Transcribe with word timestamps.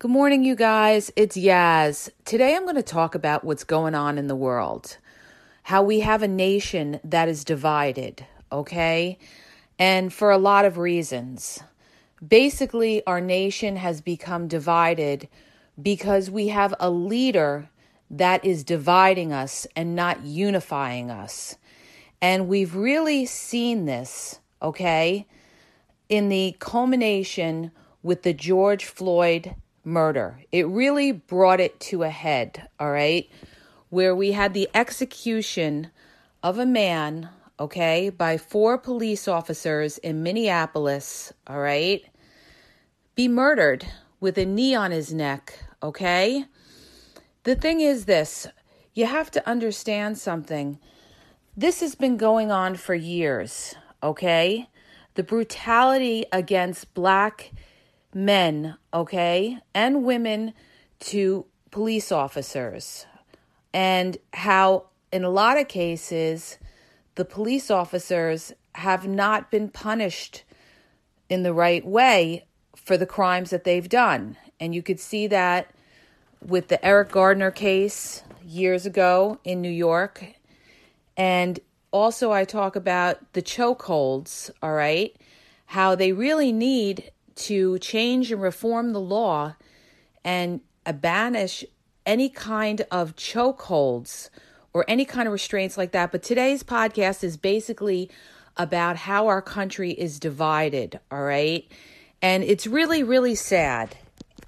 Good 0.00 0.12
morning, 0.12 0.44
you 0.44 0.54
guys. 0.54 1.10
It's 1.16 1.36
Yaz. 1.36 2.08
Today 2.24 2.54
I'm 2.54 2.62
going 2.62 2.76
to 2.76 2.84
talk 2.84 3.16
about 3.16 3.42
what's 3.42 3.64
going 3.64 3.96
on 3.96 4.16
in 4.16 4.28
the 4.28 4.36
world. 4.36 4.96
How 5.64 5.82
we 5.82 5.98
have 6.00 6.22
a 6.22 6.28
nation 6.28 7.00
that 7.02 7.28
is 7.28 7.42
divided, 7.42 8.24
okay? 8.52 9.18
And 9.76 10.12
for 10.12 10.30
a 10.30 10.38
lot 10.38 10.64
of 10.64 10.78
reasons. 10.78 11.64
Basically, 12.24 13.04
our 13.08 13.20
nation 13.20 13.74
has 13.74 14.00
become 14.00 14.46
divided 14.46 15.28
because 15.82 16.30
we 16.30 16.46
have 16.46 16.72
a 16.78 16.90
leader 16.90 17.68
that 18.08 18.44
is 18.44 18.62
dividing 18.62 19.32
us 19.32 19.66
and 19.74 19.96
not 19.96 20.22
unifying 20.22 21.10
us. 21.10 21.56
And 22.22 22.46
we've 22.46 22.76
really 22.76 23.26
seen 23.26 23.86
this, 23.86 24.38
okay, 24.62 25.26
in 26.08 26.28
the 26.28 26.54
culmination 26.60 27.72
with 28.04 28.22
the 28.22 28.32
George 28.32 28.84
Floyd 28.84 29.56
murder. 29.88 30.40
It 30.52 30.68
really 30.68 31.12
brought 31.12 31.60
it 31.60 31.80
to 31.80 32.02
a 32.02 32.10
head, 32.10 32.68
all 32.78 32.90
right? 32.90 33.28
Where 33.88 34.14
we 34.14 34.32
had 34.32 34.54
the 34.54 34.68
execution 34.74 35.90
of 36.42 36.58
a 36.58 36.66
man, 36.66 37.30
okay, 37.58 38.10
by 38.10 38.36
four 38.36 38.78
police 38.78 39.26
officers 39.26 39.98
in 39.98 40.22
Minneapolis, 40.22 41.32
all 41.46 41.58
right, 41.58 42.04
be 43.14 43.26
murdered 43.26 43.86
with 44.20 44.38
a 44.38 44.44
knee 44.44 44.74
on 44.74 44.90
his 44.90 45.12
neck, 45.12 45.58
okay? 45.82 46.44
The 47.44 47.56
thing 47.56 47.80
is 47.80 48.04
this 48.04 48.46
you 48.94 49.06
have 49.06 49.30
to 49.30 49.48
understand 49.48 50.18
something. 50.18 50.78
This 51.56 51.80
has 51.80 51.94
been 51.94 52.16
going 52.16 52.50
on 52.52 52.74
for 52.76 52.94
years, 52.94 53.74
okay? 54.02 54.68
The 55.14 55.22
brutality 55.22 56.24
against 56.30 56.94
black 56.94 57.52
men, 58.14 58.76
okay, 58.92 59.58
and 59.74 60.04
women 60.04 60.54
to 61.00 61.46
police 61.70 62.10
officers, 62.10 63.06
and 63.72 64.16
how 64.32 64.86
in 65.12 65.24
a 65.24 65.30
lot 65.30 65.58
of 65.58 65.68
cases 65.68 66.58
the 67.14 67.24
police 67.24 67.70
officers 67.70 68.52
have 68.74 69.06
not 69.06 69.50
been 69.50 69.68
punished 69.68 70.44
in 71.28 71.42
the 71.42 71.52
right 71.52 71.84
way 71.84 72.46
for 72.76 72.96
the 72.96 73.06
crimes 73.06 73.50
that 73.50 73.64
they've 73.64 73.88
done. 73.88 74.36
And 74.60 74.74
you 74.74 74.82
could 74.82 75.00
see 75.00 75.26
that 75.26 75.70
with 76.44 76.68
the 76.68 76.84
Eric 76.84 77.10
Garner 77.10 77.50
case 77.50 78.22
years 78.44 78.86
ago 78.86 79.38
in 79.44 79.60
New 79.60 79.70
York. 79.70 80.24
And 81.16 81.60
also, 81.90 82.32
I 82.32 82.44
talk 82.44 82.76
about 82.76 83.32
the 83.32 83.42
chokeholds, 83.42 84.50
all 84.62 84.72
right? 84.72 85.16
How 85.66 85.94
they 85.94 86.12
really 86.12 86.52
need 86.52 87.10
to 87.38 87.78
change 87.78 88.30
and 88.32 88.42
reform 88.42 88.92
the 88.92 89.00
law 89.00 89.54
and 90.24 90.60
banish 91.00 91.64
any 92.04 92.28
kind 92.28 92.84
of 92.90 93.14
chokeholds 93.16 94.30
or 94.72 94.84
any 94.88 95.04
kind 95.04 95.26
of 95.26 95.32
restraints 95.32 95.76
like 95.76 95.92
that. 95.92 96.12
But 96.12 96.22
today's 96.22 96.62
podcast 96.62 97.22
is 97.22 97.36
basically 97.36 98.10
about 98.56 98.96
how 98.96 99.28
our 99.28 99.40
country 99.42 99.92
is 99.92 100.18
divided, 100.18 100.98
all 101.10 101.22
right? 101.22 101.70
And 102.20 102.42
it's 102.42 102.66
really, 102.66 103.02
really 103.02 103.34
sad 103.34 103.96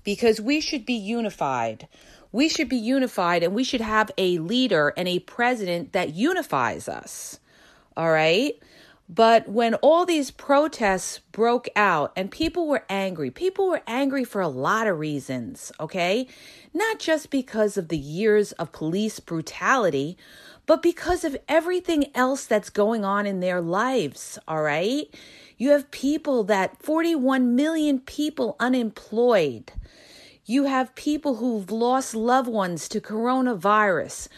because 0.03 0.41
we 0.41 0.61
should 0.61 0.85
be 0.85 0.95
unified. 0.95 1.87
We 2.33 2.49
should 2.49 2.69
be 2.69 2.77
unified 2.77 3.43
and 3.43 3.55
we 3.55 3.65
should 3.65 3.81
have 3.81 4.11
a 4.19 4.39
leader 4.39 4.93
and 4.97 5.07
a 5.09 5.19
president 5.21 5.93
that 5.93 6.15
unifies 6.15 6.89
us, 6.89 7.39
all 7.97 8.11
right? 8.11 8.55
But 9.13 9.49
when 9.49 9.75
all 9.75 10.07
these 10.07 10.31
protests 10.31 11.19
broke 11.33 11.69
out 11.75 12.13
and 12.15 12.31
people 12.31 12.69
were 12.69 12.85
angry, 12.89 13.29
people 13.29 13.69
were 13.69 13.83
angry 13.85 14.23
for 14.23 14.41
a 14.41 14.47
lot 14.47 14.87
of 14.87 15.01
reasons, 15.01 15.73
okay? 15.81 16.29
Not 16.73 17.01
just 17.01 17.29
because 17.29 17.77
of 17.77 17.89
the 17.89 17.99
years 17.99 18.53
of 18.53 18.71
police 18.71 19.19
brutality, 19.19 20.17
but 20.65 20.81
because 20.81 21.25
of 21.25 21.37
everything 21.49 22.07
else 22.15 22.47
that's 22.47 22.71
going 22.71 23.05
on 23.05 23.27
in 23.27 23.41
their 23.41 23.61
lives, 23.61 24.39
all 24.47 24.63
right? 24.63 25.13
You 25.59 25.71
have 25.71 25.91
people 25.91 26.45
that 26.45 26.81
41 26.81 27.57
million 27.57 27.99
people 27.99 28.55
unemployed. 28.61 29.73
You 30.47 30.67
have 30.67 30.95
people 30.95 31.37
who've 31.37 31.69
lost 31.73 32.15
loved 32.15 32.49
ones 32.49 32.89
to 32.91 33.01
coronavirus 33.01 34.29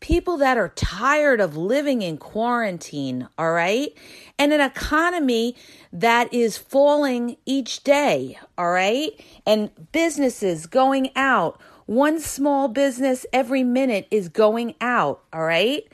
people 0.00 0.38
that 0.38 0.56
are 0.58 0.70
tired 0.70 1.40
of 1.40 1.56
living 1.56 2.02
in 2.02 2.16
quarantine, 2.16 3.28
all 3.38 3.52
right? 3.52 3.92
And 4.38 4.52
an 4.52 4.60
economy 4.60 5.54
that 5.92 6.32
is 6.32 6.56
falling 6.56 7.36
each 7.44 7.84
day, 7.84 8.38
all 8.56 8.70
right? 8.70 9.10
And 9.46 9.70
businesses 9.92 10.66
going 10.66 11.10
out. 11.14 11.60
One 11.86 12.20
small 12.20 12.68
business 12.68 13.26
every 13.32 13.62
minute 13.62 14.06
is 14.10 14.28
going 14.28 14.74
out, 14.80 15.22
all 15.32 15.42
right? 15.42 15.84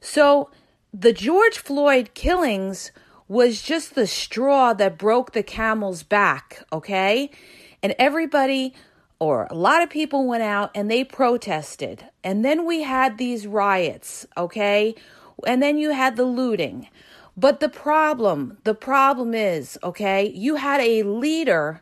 So 0.00 0.50
the 0.92 1.12
George 1.12 1.58
Floyd 1.58 2.10
killings 2.14 2.90
was 3.28 3.62
just 3.62 3.94
the 3.94 4.06
straw 4.06 4.74
that 4.74 4.98
broke 4.98 5.32
the 5.32 5.42
camel's 5.42 6.02
back, 6.02 6.62
okay? 6.72 7.30
And 7.82 7.94
everybody 7.98 8.74
or 9.24 9.46
a 9.50 9.54
lot 9.54 9.82
of 9.82 9.88
people 9.88 10.26
went 10.26 10.42
out 10.42 10.70
and 10.74 10.90
they 10.90 11.02
protested. 11.02 12.04
And 12.22 12.44
then 12.44 12.66
we 12.66 12.82
had 12.82 13.16
these 13.16 13.46
riots, 13.46 14.26
okay? 14.36 14.94
And 15.46 15.62
then 15.62 15.78
you 15.78 15.92
had 15.92 16.16
the 16.16 16.26
looting. 16.26 16.88
But 17.34 17.60
the 17.60 17.70
problem, 17.70 18.58
the 18.64 18.74
problem 18.74 19.32
is, 19.32 19.78
okay, 19.82 20.28
you 20.28 20.56
had 20.56 20.82
a 20.82 21.04
leader 21.04 21.80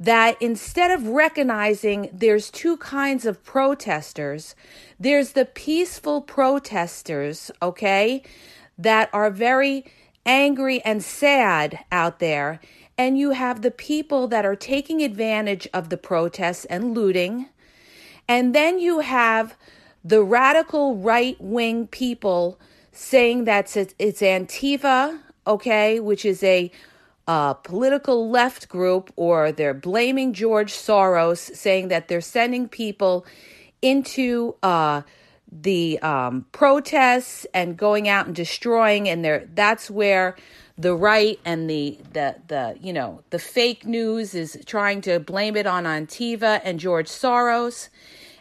that 0.00 0.36
instead 0.42 0.90
of 0.90 1.06
recognizing 1.06 2.10
there's 2.12 2.50
two 2.50 2.76
kinds 2.78 3.24
of 3.24 3.44
protesters, 3.44 4.56
there's 4.98 5.32
the 5.32 5.44
peaceful 5.44 6.22
protesters, 6.22 7.52
okay, 7.62 8.24
that 8.76 9.08
are 9.12 9.30
very 9.30 9.84
angry 10.26 10.80
and 10.82 11.02
sad 11.02 11.84
out 11.92 12.18
there 12.18 12.60
and 12.96 13.18
you 13.18 13.30
have 13.30 13.62
the 13.62 13.70
people 13.70 14.28
that 14.28 14.46
are 14.46 14.56
taking 14.56 15.02
advantage 15.02 15.66
of 15.74 15.88
the 15.88 15.96
protests 15.96 16.64
and 16.66 16.94
looting. 16.94 17.48
And 18.28 18.54
then 18.54 18.78
you 18.78 19.00
have 19.00 19.56
the 20.04 20.22
radical 20.22 20.96
right 20.96 21.36
wing 21.40 21.88
people 21.88 22.58
saying 22.92 23.44
that 23.44 23.76
it's, 23.76 24.20
Antifa, 24.20 25.18
okay, 25.46 25.98
which 25.98 26.24
is 26.24 26.42
a 26.42 26.70
political 27.26 28.30
left 28.30 28.68
group, 28.68 29.12
or 29.16 29.50
they're 29.50 29.74
blaming 29.74 30.32
George 30.32 30.72
Soros, 30.72 31.54
saying 31.56 31.88
that 31.88 32.06
they're 32.06 32.20
sending 32.20 32.68
people 32.68 33.26
into 33.82 34.54
uh, 34.62 35.02
the 35.62 35.98
um, 36.00 36.46
protests 36.52 37.46
and 37.54 37.76
going 37.76 38.08
out 38.08 38.26
and 38.26 38.34
destroying, 38.34 39.08
and 39.08 39.24
they're, 39.24 39.48
that's 39.54 39.90
where 39.90 40.36
the 40.76 40.94
right 40.94 41.38
and 41.44 41.70
the 41.70 41.98
the 42.12 42.34
the 42.48 42.76
you 42.80 42.92
know 42.92 43.22
the 43.30 43.38
fake 43.38 43.86
news 43.86 44.34
is 44.34 44.58
trying 44.66 45.00
to 45.00 45.20
blame 45.20 45.56
it 45.56 45.66
on 45.66 45.84
Antifa 45.84 46.60
and 46.64 46.80
George 46.80 47.08
Soros, 47.08 47.88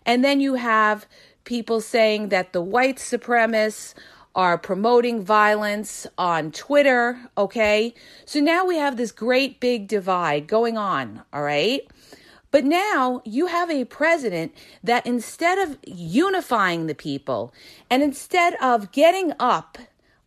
and 0.06 0.24
then 0.26 0.40
you 0.40 0.56
have 0.56 1.06
people 1.44 1.80
saying 1.82 2.30
that 2.30 2.54
the 2.54 2.62
white 2.62 2.98
supremacists 2.98 3.94
are 4.36 4.58
promoting 4.58 5.24
violence 5.24 6.08
on 6.18 6.52
Twitter. 6.52 7.30
Okay, 7.38 7.94
so 8.26 8.40
now 8.40 8.66
we 8.66 8.78
have 8.78 8.98
this 8.98 9.12
great 9.12 9.60
big 9.60 9.88
divide 9.88 10.48
going 10.48 10.78
on. 10.78 11.22
All 11.32 11.44
right. 11.44 11.82
But 12.54 12.66
now 12.66 13.24
you 13.26 13.48
have 13.48 13.72
a 13.72 13.84
president 13.84 14.54
that 14.84 15.08
instead 15.08 15.58
of 15.58 15.80
unifying 15.88 16.86
the 16.86 16.94
people 16.94 17.52
and 17.90 18.04
instead 18.04 18.54
of 18.62 18.92
getting 18.92 19.34
up, 19.40 19.80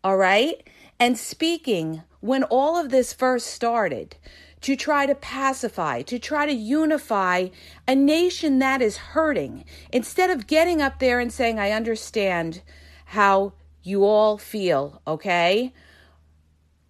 all 0.03 0.17
right, 0.17 0.69
and 0.99 1.17
speaking 1.17 2.03
when 2.19 2.43
all 2.43 2.77
of 2.77 2.91
this 2.91 3.13
first 3.13 3.47
started 3.47 4.17
to 4.63 4.75
try 4.75 5.07
to 5.07 5.15
pacify, 5.15 6.03
to 6.03 6.19
try 6.19 6.47
to 6.47 6.53
unify 6.53 7.51
a 7.87 7.95
nation 7.95 8.59
that 8.59 8.83
is 8.83 8.97
hurting, 8.97 9.65
instead 9.93 10.29
of 10.29 10.49
getting 10.49 10.83
up 10.83 10.99
there 10.99 11.21
and 11.21 11.33
saying, 11.33 11.61
I 11.61 11.71
understand 11.71 12.61
how 13.05 13.53
you 13.85 14.05
all 14.05 14.37
feel, 14.37 15.01
okay? 15.07 15.73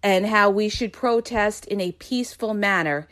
And 0.01 0.25
how 0.25 0.49
we 0.49 0.67
should 0.67 0.91
protest 0.91 1.67
in 1.67 1.79
a 1.79 1.91
peaceful 1.91 2.55
manner 2.55 3.07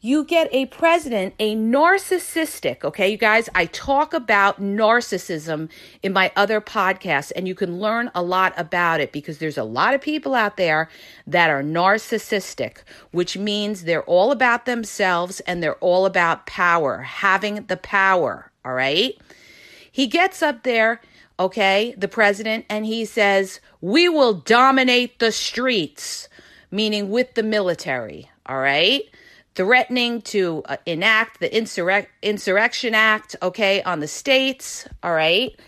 you 0.00 0.24
get 0.24 0.48
a 0.50 0.64
president, 0.66 1.34
a 1.38 1.54
narcissistic, 1.54 2.84
okay, 2.84 3.10
you 3.10 3.18
guys, 3.18 3.50
I 3.54 3.66
talk 3.66 4.14
about 4.14 4.60
narcissism 4.60 5.68
in 6.02 6.14
my 6.14 6.32
other 6.34 6.60
podcasts, 6.62 7.30
and 7.36 7.46
you 7.46 7.54
can 7.54 7.80
learn 7.80 8.10
a 8.14 8.22
lot 8.22 8.54
about 8.56 9.00
it 9.00 9.12
because 9.12 9.38
there's 9.38 9.58
a 9.58 9.64
lot 9.64 9.92
of 9.92 10.00
people 10.00 10.34
out 10.34 10.56
there 10.56 10.88
that 11.26 11.50
are 11.50 11.62
narcissistic, 11.62 12.78
which 13.10 13.36
means 13.36 13.84
they're 13.84 14.04
all 14.04 14.32
about 14.32 14.64
themselves 14.64 15.40
and 15.40 15.62
they're 15.62 15.76
all 15.76 16.06
about 16.06 16.46
power, 16.46 17.02
having 17.02 17.66
the 17.66 17.76
power, 17.76 18.50
all 18.64 18.72
right? 18.72 19.18
He 19.92 20.06
gets 20.06 20.42
up 20.42 20.62
there, 20.62 21.02
okay, 21.38 21.94
the 21.98 22.08
president, 22.08 22.64
and 22.70 22.86
he 22.86 23.04
says, 23.04 23.60
We 23.82 24.08
will 24.08 24.32
dominate 24.32 25.18
the 25.18 25.30
streets, 25.30 26.30
meaning 26.70 27.10
with 27.10 27.34
the 27.34 27.42
military, 27.42 28.30
all 28.46 28.60
right? 28.60 29.02
Threatening 29.54 30.22
to 30.22 30.62
uh, 30.66 30.76
enact 30.86 31.40
the 31.40 31.48
Insurrec- 31.48 32.06
Insurrection 32.22 32.94
Act, 32.94 33.36
okay, 33.42 33.82
on 33.82 34.00
the 34.00 34.08
states, 34.08 34.88
all 35.02 35.14
right, 35.14 35.58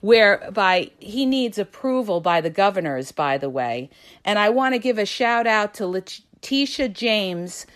whereby 0.00 0.90
he 0.98 1.24
needs 1.24 1.58
approval 1.58 2.20
by 2.20 2.40
the 2.40 2.50
governors, 2.50 3.12
by 3.12 3.38
the 3.38 3.50
way. 3.50 3.88
And 4.24 4.38
I 4.38 4.50
want 4.50 4.74
to 4.74 4.78
give 4.78 4.98
a 4.98 5.06
shout 5.06 5.46
out 5.46 5.74
to 5.74 5.86
Letitia 5.86 6.88
James, 6.88 7.66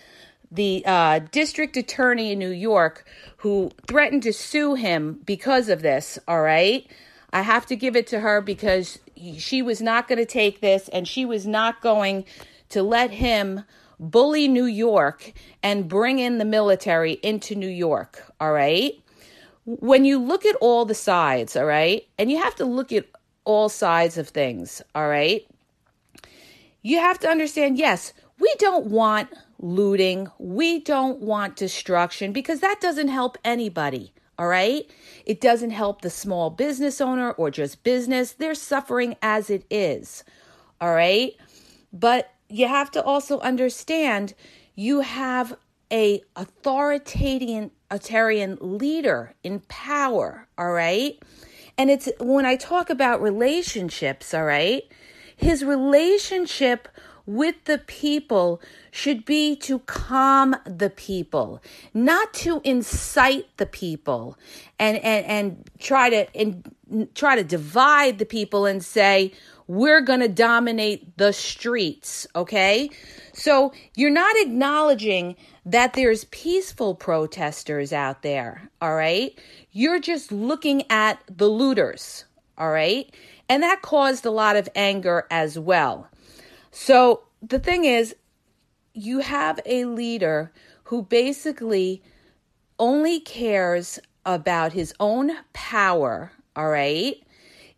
the 0.50 0.82
uh, 0.84 1.20
district 1.30 1.76
attorney 1.76 2.32
in 2.32 2.38
New 2.38 2.50
York, 2.50 3.06
who 3.38 3.70
threatened 3.86 4.24
to 4.24 4.32
sue 4.32 4.74
him 4.74 5.20
because 5.24 5.68
of 5.68 5.82
this, 5.82 6.18
all 6.26 6.42
right? 6.42 6.86
I 7.32 7.42
have 7.42 7.66
to 7.66 7.76
give 7.76 7.96
it 7.96 8.06
to 8.08 8.20
her 8.20 8.40
because 8.40 8.98
he, 9.14 9.38
she 9.38 9.62
was 9.62 9.80
not 9.80 10.08
going 10.08 10.18
to 10.18 10.26
take 10.26 10.60
this 10.60 10.88
and 10.88 11.06
she 11.06 11.24
was 11.24 11.46
not 11.46 11.80
going 11.80 12.24
to 12.70 12.82
let 12.82 13.10
him 13.10 13.62
bully 13.98 14.48
New 14.48 14.66
York 14.66 15.32
and 15.62 15.88
bring 15.88 16.18
in 16.18 16.38
the 16.38 16.44
military 16.44 17.12
into 17.22 17.54
New 17.54 17.68
York, 17.68 18.32
all 18.40 18.52
right? 18.52 18.92
When 19.64 20.04
you 20.04 20.18
look 20.18 20.46
at 20.46 20.56
all 20.56 20.84
the 20.84 20.94
sides, 20.94 21.56
all 21.56 21.64
right, 21.64 22.06
and 22.18 22.30
you 22.30 22.38
have 22.38 22.54
to 22.56 22.64
look 22.64 22.92
at 22.92 23.06
all 23.44 23.68
sides 23.68 24.18
of 24.18 24.28
things, 24.28 24.82
all 24.94 25.08
right, 25.08 25.46
you 26.82 26.98
have 26.98 27.18
to 27.20 27.28
understand 27.28 27.78
yes, 27.78 28.12
we 28.38 28.54
don't 28.58 28.86
want 28.86 29.28
looting, 29.58 30.28
we 30.38 30.80
don't 30.80 31.20
want 31.20 31.56
destruction 31.56 32.32
because 32.32 32.60
that 32.60 32.80
doesn't 32.80 33.08
help 33.08 33.38
anybody. 33.44 34.12
All 34.38 34.48
right. 34.48 34.88
It 35.24 35.40
doesn't 35.40 35.70
help 35.70 36.02
the 36.02 36.10
small 36.10 36.50
business 36.50 37.00
owner 37.00 37.30
or 37.32 37.50
just 37.50 37.82
business. 37.82 38.32
They're 38.32 38.54
suffering 38.54 39.16
as 39.22 39.48
it 39.48 39.64
is. 39.70 40.24
All 40.80 40.92
right. 40.92 41.32
But 41.92 42.30
you 42.48 42.68
have 42.68 42.90
to 42.92 43.02
also 43.02 43.40
understand 43.40 44.34
you 44.74 45.00
have 45.00 45.56
a 45.92 46.22
authoritarian 46.34 47.70
leader 48.60 49.34
in 49.42 49.60
power, 49.68 50.48
all 50.58 50.72
right? 50.72 51.18
And 51.78 51.90
it's 51.90 52.08
when 52.20 52.46
I 52.46 52.56
talk 52.56 52.90
about 52.90 53.22
relationships, 53.22 54.34
all 54.34 54.44
right? 54.44 54.82
His 55.36 55.64
relationship 55.64 56.88
with 57.26 57.64
the 57.64 57.78
people 57.78 58.60
should 58.90 59.24
be 59.24 59.56
to 59.56 59.80
calm 59.80 60.56
the 60.64 60.90
people, 60.90 61.62
not 61.92 62.32
to 62.34 62.60
incite 62.64 63.48
the 63.56 63.66
people 63.66 64.38
and 64.78 64.96
and 64.98 65.26
and 65.26 65.70
try 65.78 66.08
to 66.08 66.36
and 66.36 67.10
try 67.14 67.34
to 67.34 67.44
divide 67.44 68.18
the 68.18 68.24
people 68.24 68.64
and 68.64 68.84
say 68.84 69.32
we're 69.68 70.00
going 70.00 70.20
to 70.20 70.28
dominate 70.28 71.16
the 71.18 71.32
streets, 71.32 72.26
okay? 72.36 72.88
So 73.32 73.72
you're 73.96 74.10
not 74.10 74.36
acknowledging 74.38 75.36
that 75.64 75.94
there's 75.94 76.24
peaceful 76.26 76.94
protesters 76.94 77.92
out 77.92 78.22
there, 78.22 78.70
all 78.80 78.94
right? 78.94 79.36
You're 79.72 79.98
just 79.98 80.30
looking 80.30 80.84
at 80.88 81.18
the 81.28 81.48
looters, 81.48 82.24
all 82.56 82.70
right? 82.70 83.12
And 83.48 83.62
that 83.62 83.82
caused 83.82 84.24
a 84.24 84.30
lot 84.30 84.54
of 84.54 84.68
anger 84.76 85.26
as 85.30 85.58
well. 85.58 86.08
So 86.78 87.22
the 87.40 87.58
thing 87.58 87.86
is, 87.86 88.14
you 88.92 89.20
have 89.20 89.58
a 89.64 89.86
leader 89.86 90.52
who 90.84 91.02
basically 91.02 92.02
only 92.78 93.18
cares 93.18 93.98
about 94.26 94.74
his 94.74 94.92
own 95.00 95.32
power, 95.54 96.32
all 96.54 96.68
right? 96.68 97.16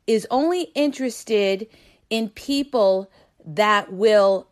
Is 0.09 0.27
only 0.33 0.63
interested 0.75 1.69
in 2.11 2.31
people 2.31 3.09
that 3.47 3.93
will 3.93 4.49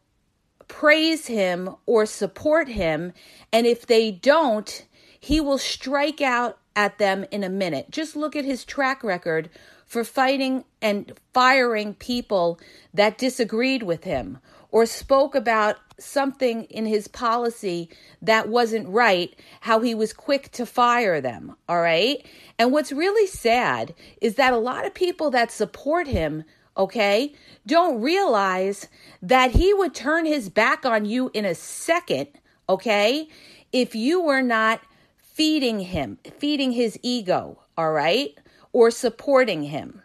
praise 0.69 1.26
him 1.26 1.75
or 1.84 2.06
support 2.06 2.69
him. 2.69 3.14
And 3.52 3.66
if 3.66 3.84
they 3.84 4.12
don't, 4.12 4.87
he 5.19 5.40
will 5.40 5.58
strike 5.58 6.20
out 6.20 6.56
at 6.76 6.99
them 6.99 7.26
in 7.32 7.42
a 7.42 7.49
minute. 7.50 7.90
Just 7.90 8.14
look 8.14 8.37
at 8.37 8.44
his 8.44 8.64
track 8.64 9.02
record 9.02 9.50
for 9.96 10.04
fighting 10.04 10.62
and 10.82 11.10
firing 11.32 11.94
people 11.94 12.60
that 12.93 13.16
disagreed 13.16 13.82
with 13.82 14.04
him 14.04 14.37
or 14.70 14.84
spoke 14.84 15.34
about 15.34 15.76
something 15.98 16.64
in 16.64 16.84
his 16.84 17.08
policy 17.08 17.88
that 18.20 18.46
wasn't 18.46 18.87
right, 18.87 19.34
how 19.62 19.81
he 19.81 19.94
was 19.94 20.12
quick 20.12 20.52
to 20.52 20.66
fire 20.66 21.19
them. 21.22 21.56
All 21.66 21.81
right. 21.81 22.26
And 22.58 22.72
what's 22.72 22.93
really 22.93 23.26
sad 23.26 23.94
is 24.20 24.34
that 24.34 24.52
a 24.52 24.58
lot 24.58 24.84
of 24.84 24.93
people 24.93 25.31
that 25.31 25.50
support 25.50 26.06
him, 26.06 26.44
okay, 26.76 27.32
don't 27.66 28.02
realize 28.02 28.88
that 29.22 29.52
he 29.52 29.72
would 29.72 29.94
turn 29.94 30.26
his 30.26 30.50
back 30.50 30.84
on 30.84 31.06
you 31.06 31.31
in 31.32 31.46
a 31.46 31.54
second, 31.54 32.28
okay, 32.69 33.31
if 33.72 33.94
you 33.94 34.20
were 34.20 34.42
not 34.42 34.82
feeding 35.22 35.81
him, 35.81 36.19
feeding 36.37 36.72
his 36.72 36.99
ego, 37.02 37.62
all 37.78 37.92
right, 37.92 38.37
or 38.76 38.90
supporting 38.90 39.62
him. 39.62 40.02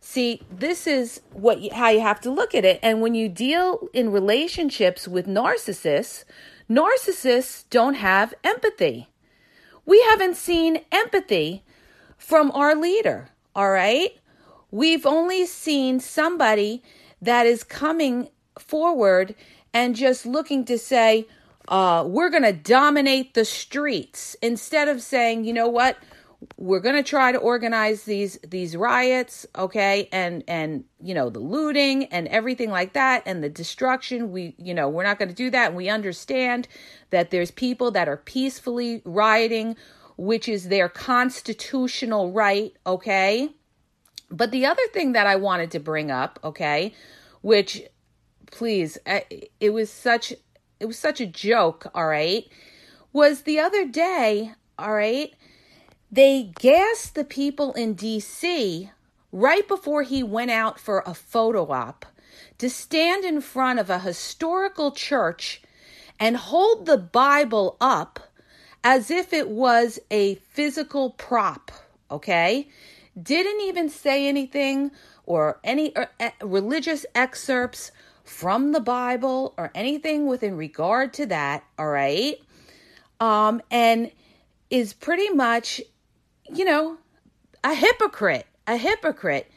See, 0.00 0.42
this 0.50 0.88
is 0.88 1.20
what 1.32 1.60
you, 1.60 1.70
how 1.72 1.90
you 1.90 2.00
have 2.00 2.20
to 2.22 2.32
look 2.32 2.52
at 2.52 2.64
it. 2.64 2.80
And 2.82 3.00
when 3.00 3.14
you 3.14 3.28
deal 3.28 3.88
in 3.92 4.10
relationships 4.10 5.06
with 5.06 5.28
narcissists, 5.28 6.24
narcissists 6.68 7.62
don't 7.70 7.94
have 7.94 8.34
empathy. 8.42 9.06
We 9.86 10.02
haven't 10.10 10.36
seen 10.36 10.80
empathy 10.90 11.62
from 12.16 12.50
our 12.50 12.74
leader, 12.74 13.28
all 13.54 13.70
right? 13.70 14.18
We've 14.72 15.06
only 15.06 15.46
seen 15.46 16.00
somebody 16.00 16.82
that 17.22 17.46
is 17.46 17.62
coming 17.62 18.30
forward 18.58 19.36
and 19.72 19.94
just 19.94 20.26
looking 20.26 20.64
to 20.64 20.76
say, 20.76 21.28
uh, 21.68 22.02
we're 22.04 22.30
going 22.30 22.42
to 22.42 22.52
dominate 22.52 23.34
the 23.34 23.44
streets 23.44 24.34
instead 24.42 24.88
of 24.88 25.02
saying, 25.02 25.44
you 25.44 25.52
know 25.52 25.68
what? 25.68 25.96
We're 26.56 26.80
going 26.80 26.94
to 26.94 27.02
try 27.02 27.32
to 27.32 27.38
organize 27.38 28.04
these 28.04 28.38
these 28.46 28.76
riots 28.76 29.46
okay? 29.56 30.08
And 30.12 30.44
and 30.46 30.84
you 31.00 31.14
know 31.14 31.30
the 31.30 31.40
looting 31.40 32.04
and 32.06 32.28
everything 32.28 32.70
like 32.70 32.92
that 32.92 33.22
and 33.26 33.42
the 33.42 33.48
destruction 33.48 34.30
we 34.30 34.54
you 34.58 34.74
know 34.74 34.88
we're 34.88 35.04
not 35.04 35.18
going 35.18 35.28
to 35.28 35.34
do 35.34 35.50
that. 35.50 35.68
And 35.68 35.76
we 35.76 35.88
understand 35.88 36.68
that 37.10 37.30
there's 37.30 37.50
people 37.50 37.90
that 37.92 38.08
are 38.08 38.16
peacefully 38.16 39.02
rioting 39.04 39.76
which 40.16 40.48
is 40.48 40.68
their 40.68 40.88
constitutional 40.88 42.32
right 42.32 42.72
okay? 42.86 43.50
But 44.30 44.50
the 44.50 44.66
other 44.66 44.86
thing 44.92 45.12
that 45.12 45.26
i 45.26 45.36
wanted 45.36 45.70
to 45.70 45.80
bring 45.80 46.10
up 46.10 46.38
okay 46.44 46.92
which 47.40 47.82
please 48.50 48.98
it 49.06 49.70
was 49.72 49.90
such 49.90 50.32
it 50.80 50.86
was 50.86 50.98
such 50.98 51.20
a 51.20 51.26
joke 51.26 51.90
all 51.94 52.06
right 52.06 52.44
was 53.12 53.42
the 53.42 53.58
other 53.58 53.86
day 53.86 54.52
all 54.78 54.94
right 54.94 55.32
they 56.10 56.50
gassed 56.58 57.14
the 57.14 57.24
people 57.24 57.72
in 57.74 57.94
DC 57.94 58.90
right 59.30 59.68
before 59.68 60.02
he 60.02 60.22
went 60.22 60.50
out 60.50 60.80
for 60.80 61.02
a 61.04 61.14
photo 61.14 61.70
op 61.70 62.06
to 62.58 62.70
stand 62.70 63.24
in 63.24 63.40
front 63.40 63.78
of 63.78 63.90
a 63.90 63.98
historical 63.98 64.90
church 64.90 65.62
and 66.18 66.36
hold 66.36 66.86
the 66.86 66.96
Bible 66.96 67.76
up 67.80 68.20
as 68.82 69.10
if 69.10 69.32
it 69.32 69.48
was 69.48 69.98
a 70.10 70.36
physical 70.36 71.10
prop, 71.10 71.70
okay? 72.10 72.68
Didn't 73.20 73.60
even 73.62 73.88
say 73.88 74.26
anything 74.26 74.90
or 75.26 75.60
any 75.62 75.94
uh, 75.94 76.06
religious 76.40 77.04
excerpts 77.14 77.92
from 78.24 78.72
the 78.72 78.80
Bible 78.80 79.54
or 79.56 79.70
anything 79.74 80.26
within 80.26 80.56
regard 80.56 81.12
to 81.14 81.26
that, 81.26 81.64
all 81.78 81.88
right? 81.88 82.36
Um, 83.20 83.60
and 83.70 84.10
is 84.70 84.92
pretty 84.92 85.30
much 85.30 85.80
you 86.52 86.64
know, 86.64 86.98
a 87.64 87.74
hypocrite, 87.74 88.46
a 88.66 88.76
hypocrite. 88.76 89.50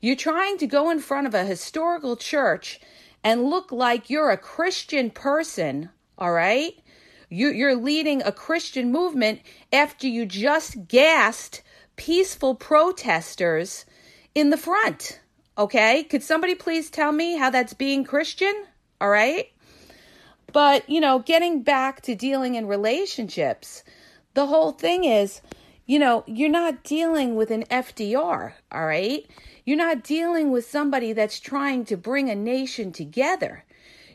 You're 0.00 0.16
trying 0.16 0.58
to 0.58 0.66
go 0.66 0.90
in 0.90 1.00
front 1.00 1.26
of 1.26 1.34
a 1.34 1.44
historical 1.44 2.16
church 2.16 2.80
and 3.22 3.44
look 3.44 3.70
like 3.70 4.10
you're 4.10 4.30
a 4.30 4.36
Christian 4.36 5.10
person, 5.10 5.90
all 6.18 6.32
right? 6.32 6.74
You're 7.30 7.76
leading 7.76 8.22
a 8.22 8.32
Christian 8.32 8.92
movement 8.92 9.40
after 9.72 10.06
you 10.06 10.26
just 10.26 10.88
gassed 10.88 11.62
peaceful 11.96 12.54
protesters 12.54 13.86
in 14.34 14.50
the 14.50 14.56
front, 14.56 15.20
okay? 15.56 16.02
Could 16.02 16.22
somebody 16.22 16.54
please 16.54 16.90
tell 16.90 17.12
me 17.12 17.36
how 17.36 17.50
that's 17.50 17.74
being 17.74 18.04
Christian, 18.04 18.52
all 19.00 19.08
right? 19.08 19.46
But, 20.52 20.88
you 20.90 21.00
know, 21.00 21.20
getting 21.20 21.62
back 21.62 22.02
to 22.02 22.14
dealing 22.14 22.56
in 22.56 22.66
relationships, 22.66 23.84
the 24.34 24.46
whole 24.46 24.72
thing 24.72 25.04
is 25.04 25.40
you 25.86 25.98
know, 25.98 26.24
you're 26.26 26.48
not 26.48 26.84
dealing 26.84 27.34
with 27.34 27.50
an 27.50 27.64
FDR, 27.64 28.52
all 28.70 28.86
right? 28.86 29.26
You're 29.64 29.76
not 29.76 30.02
dealing 30.02 30.50
with 30.50 30.68
somebody 30.68 31.12
that's 31.12 31.40
trying 31.40 31.84
to 31.86 31.96
bring 31.96 32.30
a 32.30 32.34
nation 32.34 32.92
together. 32.92 33.64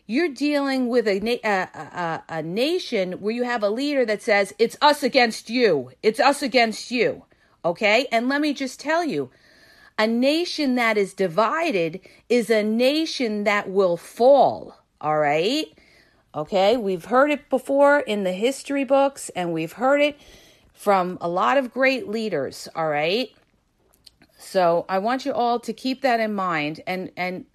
You're 0.06 0.30
dealing 0.30 0.88
with 0.88 1.08
a, 1.08 1.20
a, 1.44 1.50
a, 1.50 2.24
a 2.30 2.42
nation 2.42 3.14
where 3.14 3.34
you 3.34 3.44
have 3.44 3.64
a 3.64 3.70
leader 3.70 4.06
that 4.06 4.22
says, 4.22 4.54
it's 4.58 4.78
us 4.82 5.04
against 5.04 5.50
you. 5.50 5.92
It's 6.02 6.20
us 6.20 6.42
against 6.42 6.92
you. 6.92 7.26
Okay? 7.66 8.08
And 8.12 8.30
let 8.30 8.40
me 8.40 8.54
just 8.54 8.80
tell 8.80 9.04
you, 9.04 9.30
a 10.00 10.08
nation 10.08 10.76
that 10.76 10.98
is 10.98 11.14
divided 11.14 12.00
is 12.30 12.50
a 12.50 12.64
nation 12.64 13.44
that 13.44 13.70
will 13.70 13.98
fall. 13.98 14.78
All 15.02 15.18
right? 15.18 15.68
Okay, 16.34 16.78
we've 16.78 17.06
heard 17.06 17.32
it 17.32 17.50
before 17.50 18.00
in 18.02 18.24
the 18.24 18.32
history 18.32 18.84
books 18.84 19.30
and 19.30 19.54
we've 19.54 19.74
heard 19.74 20.02
it 20.02 20.20
from 20.78 21.18
a 21.20 21.28
lot 21.28 21.58
of 21.58 21.74
great 21.74 22.08
leaders, 22.08 22.70
all 22.76 22.88
right? 22.88 23.32
So 24.38 24.86
I 24.88 25.00
want 25.00 25.26
you 25.26 25.34
all 25.34 25.60
to 25.60 25.74
keep 25.74 26.02
that 26.04 26.20
in 26.20 26.36
mind 26.36 26.82
and 26.86 27.12
and 27.18 27.46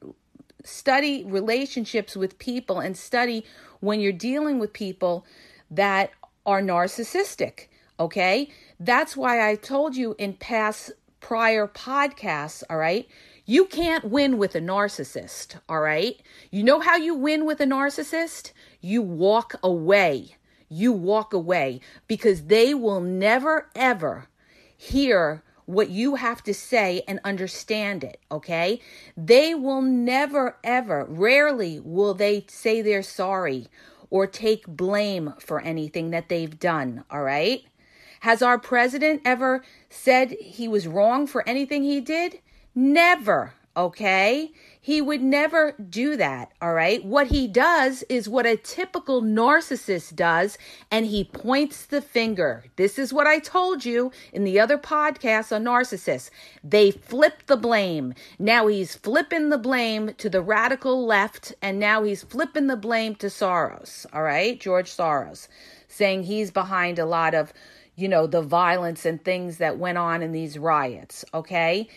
study 0.65 1.25
relationships 1.25 2.17
with 2.17 2.39
people 2.39 2.81
and 2.81 2.97
study 2.97 3.45
when 3.81 4.01
you're 4.01 4.13
dealing 4.13 4.59
with 4.59 4.73
people 4.73 5.25
that 5.71 6.11
are 6.45 6.61
narcissistic, 6.61 7.67
okay? 7.99 8.51
That's 8.79 9.17
why 9.17 9.49
I 9.49 9.55
told 9.55 9.97
you 9.97 10.17
in 10.19 10.35
past 10.35 10.91
prior 11.21 11.69
podcasts, 11.69 12.65
all 12.69 12.77
right? 12.77 13.09
You 13.47 13.67
can't 13.67 14.05
win 14.05 14.39
with 14.39 14.55
a 14.57 14.61
narcissist, 14.61 15.59
all 15.69 15.81
right? 15.81 16.21
You 16.51 16.65
know 16.65 16.81
how 16.81 16.97
you 16.97 17.15
win 17.15 17.45
with 17.45 17.61
a 17.61 17.67
narcissist? 17.67 18.53
You 18.81 19.03
walk 19.03 19.55
away. 19.63 20.37
You 20.75 20.91
walk 20.93 21.35
away 21.35 21.81
because 22.07 22.45
they 22.47 22.73
will 22.73 23.03
never, 23.03 23.69
ever 23.77 24.29
hear 24.75 25.43
what 25.67 25.91
you 25.91 26.15
have 26.15 26.43
to 26.45 26.55
say 26.55 27.03
and 27.07 27.21
understand 27.25 28.03
it, 28.03 28.19
okay? 28.31 28.81
They 29.15 29.55
will 29.55 29.83
never, 29.83 30.57
ever, 30.65 31.05
rarely 31.05 31.79
will 31.79 32.15
they 32.15 32.47
say 32.49 32.81
they're 32.81 33.03
sorry 33.03 33.69
or 34.09 34.27
take 34.27 34.67
blame 34.67 35.35
for 35.39 35.61
anything 35.61 36.11
that 36.11 36.31
they've 36.31 36.59
done, 36.59 37.05
all 37.11 37.23
right? 37.23 37.65
Has 38.21 38.41
our 38.41 38.59
president 38.59 39.21
ever 39.27 39.63
said 39.91 40.31
he 40.41 40.69
was 40.69 40.89
wrong 40.89 41.27
for 41.27 41.47
anything 41.47 41.85
he 41.85 42.01
did? 42.01 42.41
Never, 42.75 43.53
okay? 43.77 44.53
He 44.85 45.01
would 45.01 45.23
never 45.23 45.77
do 45.89 46.17
that, 46.17 46.51
all 46.61 46.75
right? 46.75 47.05
What 47.05 47.29
he 47.29 47.47
does 47.47 48.03
is 48.09 48.29
what 48.29 48.47
a 48.47 48.57
typical 48.57 49.23
narcissist 49.23 50.17
does, 50.17 50.59
and 50.91 51.07
he 51.07 51.23
points 51.23 51.87
the 51.87 52.03
finger. 52.03 52.65
This 52.75 52.99
is 52.99 53.13
what 53.13 53.29
I 53.29 53.39
told 53.39 53.85
you 53.85 54.11
in 54.33 54.43
the 54.43 54.59
other 54.59 54.77
podcast 54.77 55.55
on 55.55 55.63
narcissists. 55.63 56.31
They 56.65 56.91
flip 56.91 57.47
the 57.47 57.57
blame. 57.57 58.15
Now 58.41 58.67
he's 58.67 58.97
flipping 58.97 59.51
the 59.51 59.59
blame 59.59 60.15
to 60.15 60.29
the 60.29 60.43
radical 60.43 61.07
left, 61.07 61.55
and 61.63 61.79
now 61.79 62.03
he's 62.03 62.25
flipping 62.25 62.67
the 62.67 62.77
blame 62.77 63.15
to 63.17 63.29
Soros, 63.29 64.05
all 64.13 64.25
right? 64.25 64.59
George 64.59 64.91
Soros, 64.91 65.47
saying 65.87 66.25
he's 66.25 66.51
behind 66.51 66.99
a 66.99 67.07
lot 67.07 67.35
of, 67.35 67.53
you 67.95 68.09
know, 68.09 68.27
the 68.27 68.43
violence 68.43 69.05
and 69.05 69.25
things 69.25 69.59
that 69.59 69.79
went 69.79 69.99
on 69.99 70.23
in 70.23 70.33
these 70.33 70.59
riots, 70.59 71.25
okay? 71.33 71.89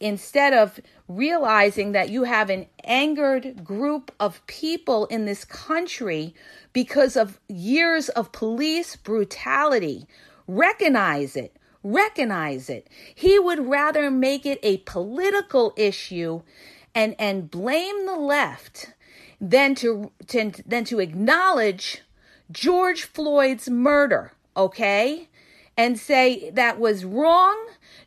Instead 0.00 0.52
of 0.52 0.80
realizing 1.08 1.92
that 1.92 2.10
you 2.10 2.24
have 2.24 2.50
an 2.50 2.66
angered 2.84 3.64
group 3.64 4.12
of 4.20 4.46
people 4.46 5.06
in 5.06 5.24
this 5.24 5.44
country 5.44 6.34
because 6.72 7.16
of 7.16 7.40
years 7.48 8.08
of 8.10 8.32
police 8.32 8.96
brutality, 8.96 10.06
recognize 10.46 11.36
it. 11.36 11.56
Recognize 11.82 12.68
it. 12.68 12.88
He 13.14 13.38
would 13.38 13.66
rather 13.66 14.10
make 14.10 14.44
it 14.44 14.58
a 14.62 14.78
political 14.78 15.72
issue 15.76 16.42
and, 16.94 17.14
and 17.18 17.50
blame 17.50 18.06
the 18.06 18.16
left 18.16 18.92
than 19.40 19.74
to, 19.76 20.10
to, 20.26 20.52
than 20.66 20.84
to 20.84 20.98
acknowledge 20.98 22.02
George 22.50 23.04
Floyd's 23.04 23.68
murder, 23.68 24.32
okay? 24.56 25.28
And 25.76 25.98
say 25.98 26.50
that 26.50 26.80
was 26.80 27.04
wrong 27.04 27.56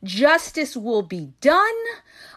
Justice 0.03 0.75
will 0.75 1.03
be 1.03 1.33
done. 1.41 1.75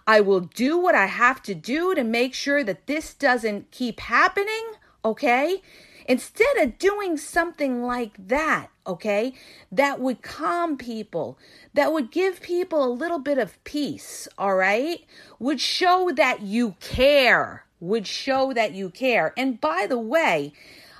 I 0.07 0.21
will 0.21 0.41
do 0.41 0.77
what 0.77 0.95
I 0.95 1.07
have 1.07 1.43
to 1.45 1.55
do 1.55 1.95
to 1.95 2.05
make 2.05 2.35
sure 2.35 2.63
that 2.63 2.87
this 2.87 3.15
doesn't 3.15 3.71
keep 3.71 4.01
happening, 4.01 4.73
okay? 5.05 5.63
Instead 6.07 6.59
of 6.59 6.79
doing 6.79 7.17
something 7.17 7.83
like 7.83 8.29
that, 8.29 8.69
okay, 8.87 9.33
that 9.73 9.99
would 9.99 10.21
calm 10.21 10.77
people, 10.77 11.39
that 11.73 11.93
would 11.93 12.11
give 12.11 12.43
people 12.43 12.85
a 12.85 12.93
little 12.93 13.19
bit 13.19 13.39
of 13.39 13.63
peace, 13.65 14.29
all 14.37 14.57
right, 14.57 15.01
would 15.39 15.61
show 15.61 16.11
that 16.15 16.43
you 16.43 16.75
care, 16.81 17.65
would 17.81 18.07
show 18.07 18.53
that 18.53 18.73
you 18.73 18.91
care. 18.91 19.33
And 19.39 19.59
by 19.59 19.87
the 19.89 19.99
way, 19.99 20.53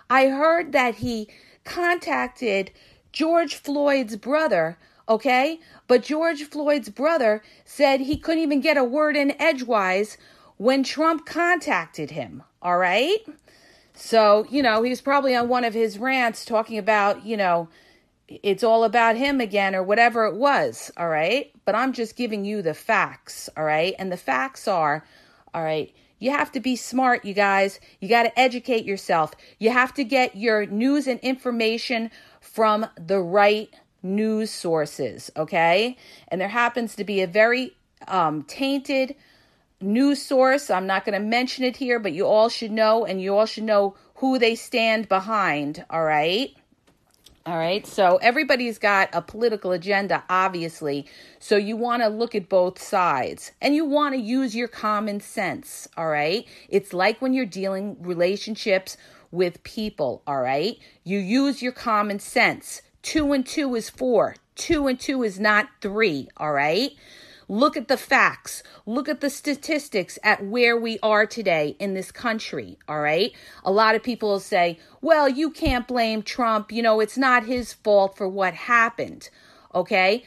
I 0.09 0.29
heard 0.29 0.73
that 0.73 0.97
he 0.97 1.29
contacted 1.65 2.71
George 3.13 3.55
Floyd's 3.55 4.17
brother 4.17 4.79
okay? 5.09 5.61
But 5.87 6.03
George 6.03 6.43
Floyd's 6.45 6.89
brother 6.89 7.43
said 7.65 8.01
he 8.01 8.17
couldn't 8.17 8.43
even 8.43 8.61
get 8.61 8.77
a 8.77 8.85
word 8.85 9.17
in 9.17 9.41
edgewise 9.41 10.17
when 10.57 10.83
Trump 10.83 11.27
contacted 11.27 12.11
him, 12.11 12.43
all 12.63 12.79
right? 12.79 13.19
So, 13.95 14.47
you 14.51 14.63
know, 14.63 14.83
he 14.83 14.91
was 14.91 15.01
probably 15.01 15.35
on 15.35 15.49
one 15.49 15.65
of 15.65 15.75
his 15.75 15.99
rants 15.99 16.45
talking 16.45 16.79
about, 16.79 17.25
you 17.25 17.37
know, 17.37 17.69
it's 18.29 18.65
all 18.65 18.85
about 18.85 19.17
him 19.17 19.41
again 19.41 19.75
or 19.75 19.83
whatever 19.83 20.25
it 20.27 20.35
was, 20.35 20.91
all 20.97 21.09
right? 21.09 21.53
But 21.65 21.75
I'm 21.75 21.93
just 21.93 22.17
giving 22.17 22.45
you 22.45 22.63
the 22.63 22.75
facts, 22.75 23.49
all 23.57 23.65
right? 23.65 23.95
And 23.99 24.11
the 24.11 24.17
facts 24.17 24.67
are, 24.67 25.05
all 25.53 25.63
right, 25.63 25.95
you 26.19 26.31
have 26.31 26.51
to 26.53 26.61
be 26.61 26.75
smart, 26.75 27.25
you 27.25 27.35
guys. 27.35 27.81
You 28.01 28.09
got 28.09 28.23
to 28.23 28.39
educate 28.39 28.85
yourself. 28.85 29.33
You 29.59 29.71
have 29.71 29.93
to 29.95 30.05
get 30.05 30.37
your 30.37 30.65
news 30.67 31.07
and 31.07 31.21
information 31.21 32.11
from 32.41 32.87
the 32.97 33.21
right 33.21 33.69
news 34.05 34.51
sources, 34.51 35.33
okay? 35.37 35.97
And 36.29 36.41
there 36.41 36.49
happens 36.49 36.95
to 36.97 37.05
be 37.05 37.23
a 37.23 37.27
very 37.27 37.75
um, 38.07 38.45
tainted 38.45 39.17
news 39.81 40.23
source. 40.23 40.71
I'm 40.71 40.87
not 40.87 41.05
going 41.05 41.21
to 41.21 41.27
mention 41.27 41.65
it 41.65 41.77
here, 41.77 41.99
but 41.99 42.13
you 42.13 42.27
all 42.27 42.49
should 42.49 42.71
know, 42.71 43.05
and 43.05 43.21
you 43.21 43.35
all 43.35 43.47
should 43.47 43.65
know 43.65 43.97
who 44.17 44.39
they 44.39 44.55
stand 44.55 45.09
behind, 45.09 45.85
all 45.91 46.05
right? 46.05 46.55
All 47.47 47.59
right, 47.59 47.87
so 47.87 48.17
everybody's 48.23 48.79
got 48.79 49.11
a 49.13 49.21
political 49.21 49.73
agenda, 49.73 50.25
obviously. 50.31 51.05
So 51.41 51.57
you 51.57 51.77
want 51.77 52.03
to 52.03 52.09
look 52.09 52.35
at 52.35 52.49
both 52.49 52.81
sides 52.81 53.53
and 53.61 53.75
you 53.75 53.85
want 53.85 54.15
to 54.15 54.21
use 54.21 54.57
your 54.57 54.69
common 54.69 55.21
sense. 55.21 55.87
All 55.95 56.09
right, 56.09 56.47
it's 56.71 56.95
like 56.95 57.21
when 57.21 57.35
you're 57.35 57.45
dealing 57.45 57.99
relationships 58.01 58.97
with 59.31 59.63
people. 59.63 60.23
All 60.27 60.41
right, 60.41 60.79
you 61.03 61.19
use 61.19 61.61
your 61.61 61.73
common 61.73 62.19
sense. 62.19 62.81
Two 63.05 63.35
and 63.35 63.47
two 63.47 63.75
is 63.75 63.91
four. 63.91 64.35
Two 64.55 64.87
and 64.87 64.99
two 64.99 65.23
is 65.23 65.39
not 65.39 65.69
three, 65.83 66.27
all 66.39 66.53
right? 66.53 66.93
Look 67.49 67.77
at 67.77 67.87
the 67.87 67.99
facts. 67.99 68.63
Look 68.87 69.11
at 69.11 69.21
the 69.21 69.29
statistics 69.29 70.19
at 70.25 70.43
where 70.43 70.75
we 70.75 70.99
are 71.03 71.27
today 71.27 71.77
in 71.79 71.93
this 71.93 72.11
country, 72.11 72.79
all 72.89 73.03
right? 73.03 73.33
A 73.63 73.71
lot 73.71 73.95
of 73.95 74.03
people 74.03 74.31
will 74.31 74.41
say, 74.41 74.79
well, 75.03 75.29
you 75.29 75.51
can't 75.51 75.87
blame 75.87 76.23
Trump. 76.23 76.73
You 76.73 76.81
know, 76.83 77.01
it's 77.01 77.19
not 77.19 77.45
his 77.45 77.75
fault 77.75 78.17
for 78.17 78.27
what 78.27 78.55
happened, 78.55 79.29
okay? 79.75 80.25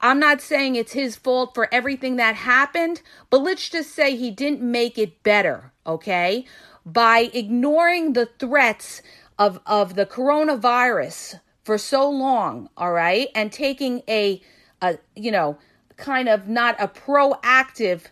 I'm 0.00 0.18
not 0.18 0.40
saying 0.40 0.74
it's 0.74 0.94
his 0.94 1.14
fault 1.14 1.54
for 1.54 1.72
everything 1.72 2.16
that 2.16 2.34
happened, 2.34 3.02
but 3.30 3.40
let's 3.40 3.70
just 3.70 3.92
say 3.92 4.16
he 4.16 4.32
didn't 4.32 4.62
make 4.62 4.98
it 4.98 5.22
better, 5.22 5.72
okay? 5.86 6.44
By 6.84 7.30
ignoring 7.32 8.14
the 8.14 8.26
threats 8.26 9.00
of, 9.38 9.60
of 9.64 9.94
the 9.94 10.06
coronavirus 10.06 11.38
for 11.64 11.78
so 11.78 12.08
long, 12.08 12.68
all 12.76 12.92
right, 12.92 13.28
and 13.34 13.52
taking 13.52 14.02
a, 14.08 14.40
a 14.80 14.98
you 15.14 15.30
know, 15.30 15.58
kind 15.96 16.28
of 16.28 16.48
not 16.48 16.76
a 16.80 16.88
proactive 16.88 18.02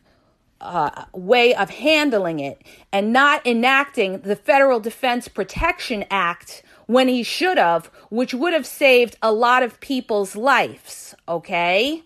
uh, 0.61 1.05
way 1.13 1.55
of 1.55 1.71
handling 1.71 2.39
it 2.39 2.63
and 2.93 3.13
not 3.13 3.45
enacting 3.47 4.21
the 4.21 4.37
Federal 4.37 4.79
Defense 4.79 5.27
Production 5.29 6.05
Act 6.11 6.63
when 6.87 7.09
he 7.09 7.23
should 7.23 7.57
have, 7.57 7.87
which 8.11 8.35
would 8.35 8.53
have 8.53 8.67
saved 8.67 9.17
a 9.23 9.33
lot 9.33 9.63
of 9.63 9.81
people's 9.81 10.37
lives, 10.37 11.15
okay? 11.29 12.03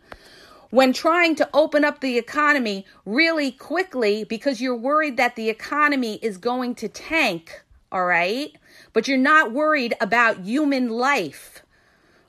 When 0.71 0.93
trying 0.93 1.37
to 1.37 1.49
open 1.55 1.85
up 1.85 2.01
the 2.01 2.19
economy 2.19 2.85
really 3.05 3.51
quickly 3.51 4.25
because 4.25 4.61
you're 4.61 4.77
worried 4.77 5.17
that 5.17 5.37
the 5.37 5.49
economy 5.49 6.19
is 6.23 6.37
going 6.37 6.75
to 6.77 6.89
tank, 6.89 7.63
all 7.91 8.05
right? 8.05 8.55
But 8.95 9.07
you're 9.07 9.19
not 9.19 9.53
worried 9.53 9.95
about 10.01 10.41
human 10.41 10.89
life. 10.89 11.63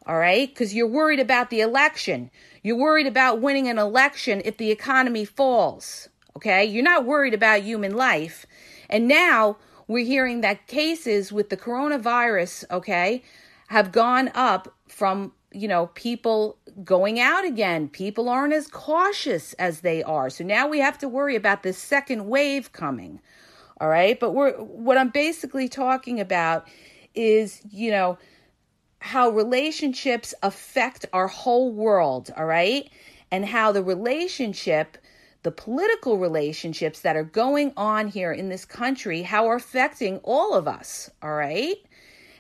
All 0.05 0.17
right? 0.17 0.50
Because 0.50 0.74
you're 0.74 0.88
worried 0.88 1.22
about 1.22 1.50
the 1.50 1.62
election. 1.62 2.29
You're 2.62 2.75
worried 2.75 3.07
about 3.07 3.39
winning 3.39 3.69
an 3.69 3.79
election 3.79 4.41
if 4.43 4.57
the 4.57 4.72
economy 4.72 5.24
falls. 5.24 6.10
Okay? 6.36 6.65
You're 6.65 6.84
not 6.84 7.05
worried 7.05 7.34
about 7.34 7.62
human 7.62 7.95
life. 7.95 8.45
And 8.89 9.07
now 9.07 9.57
we're 9.88 10.05
hearing 10.05 10.41
that 10.41 10.67
cases 10.67 11.31
with 11.31 11.50
the 11.50 11.57
coronavirus, 11.57 12.65
okay, 12.72 13.24
have 13.67 13.91
gone 13.91 14.29
up 14.34 14.75
from, 14.88 15.31
you 15.51 15.67
know, 15.67 15.88
people 15.93 16.57
going 16.84 17.19
out 17.19 17.45
again. 17.45 17.88
People 17.88 18.29
aren't 18.29 18.53
as 18.53 18.67
cautious 18.67 19.53
as 19.53 19.81
they 19.81 20.03
are. 20.03 20.29
So 20.29 20.43
now 20.43 20.67
we 20.67 20.79
have 20.79 20.98
to 21.00 21.07
worry 21.07 21.36
about 21.36 21.63
this 21.63 21.77
second 21.77 22.27
wave 22.27 22.72
coming. 22.72 23.22
All 23.79 23.89
right. 23.89 24.20
But 24.20 24.32
we're, 24.32 24.53
what 24.53 24.98
I'm 24.98 25.10
basically 25.10 25.67
talking 25.67 26.20
about 26.20 26.67
is, 27.13 27.62
you 27.70 27.91
know, 27.91 28.17
how 29.00 29.29
relationships 29.29 30.34
affect 30.41 31.05
our 31.13 31.27
whole 31.27 31.72
world. 31.72 32.32
All 32.36 32.46
right. 32.46 32.89
And 33.32 33.46
how 33.46 33.72
the 33.72 33.84
relationship, 33.84 34.98
the 35.44 35.51
political 35.51 36.17
relationships 36.17 37.01
that 37.01 37.15
are 37.15 37.24
going 37.24 37.74
on 37.77 38.08
here 38.08 38.32
in 38.32 38.50
this 38.50 38.65
country, 38.65 39.22
how 39.22 39.48
are 39.48 39.55
affecting 39.55 40.17
all 40.24 40.53
of 40.55 40.67
us, 40.67 41.10
all 41.22 41.34
right? 41.34 41.75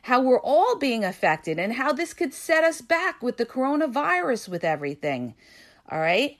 How 0.03 0.21
we're 0.21 0.39
all 0.39 0.77
being 0.77 1.03
affected 1.03 1.59
and 1.59 1.73
how 1.73 1.91
this 1.91 2.13
could 2.13 2.33
set 2.33 2.63
us 2.63 2.81
back 2.81 3.21
with 3.21 3.37
the 3.37 3.45
coronavirus, 3.45 4.49
with 4.49 4.63
everything, 4.63 5.35
all 5.91 5.99
right? 5.99 6.37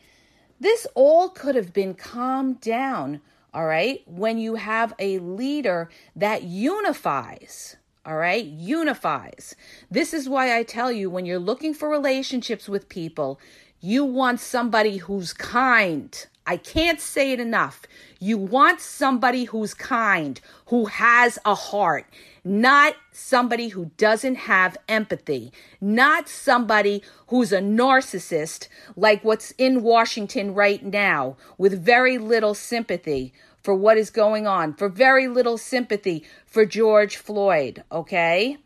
This 0.59 0.87
all 0.95 1.29
could 1.29 1.55
have 1.55 1.73
been 1.73 1.93
calmed 1.93 2.61
down, 2.61 3.21
all 3.55 3.65
right, 3.65 4.01
when 4.05 4.37
you 4.37 4.55
have 4.55 4.93
a 4.99 5.17
leader 5.19 5.89
that 6.13 6.43
unifies. 6.43 7.77
All 8.05 8.17
right, 8.17 8.43
unifies. 8.43 9.55
This 9.89 10.13
is 10.13 10.27
why 10.27 10.57
I 10.57 10.63
tell 10.63 10.91
you 10.91 11.09
when 11.09 11.25
you're 11.25 11.39
looking 11.39 11.73
for 11.73 11.87
relationships 11.87 12.67
with 12.67 12.89
people, 12.89 13.39
you 13.79 14.03
want 14.03 14.41
somebody 14.41 14.97
who's 14.97 15.31
kind. 15.31 16.27
I 16.47 16.57
can't 16.57 17.01
say 17.01 17.31
it 17.31 17.39
enough. 17.39 17.83
You 18.19 18.37
want 18.37 18.79
somebody 18.79 19.45
who's 19.45 19.73
kind, 19.73 20.39
who 20.67 20.85
has 20.85 21.39
a 21.43 21.55
heart, 21.55 22.05
not 22.43 22.95
somebody 23.11 23.69
who 23.69 23.91
doesn't 23.97 24.35
have 24.35 24.77
empathy, 24.87 25.51
not 25.81 26.29
somebody 26.29 27.01
who's 27.27 27.51
a 27.51 27.59
narcissist 27.59 28.67
like 28.95 29.23
what's 29.23 29.51
in 29.57 29.81
Washington 29.81 30.53
right 30.53 30.83
now 30.85 31.35
with 31.57 31.83
very 31.83 32.17
little 32.17 32.53
sympathy 32.53 33.33
for 33.63 33.73
what 33.73 33.97
is 33.97 34.11
going 34.11 34.45
on, 34.45 34.75
for 34.75 34.87
very 34.87 35.27
little 35.27 35.57
sympathy 35.57 36.23
for 36.45 36.67
George 36.67 37.17
Floyd, 37.17 37.83
okay? 37.91 38.57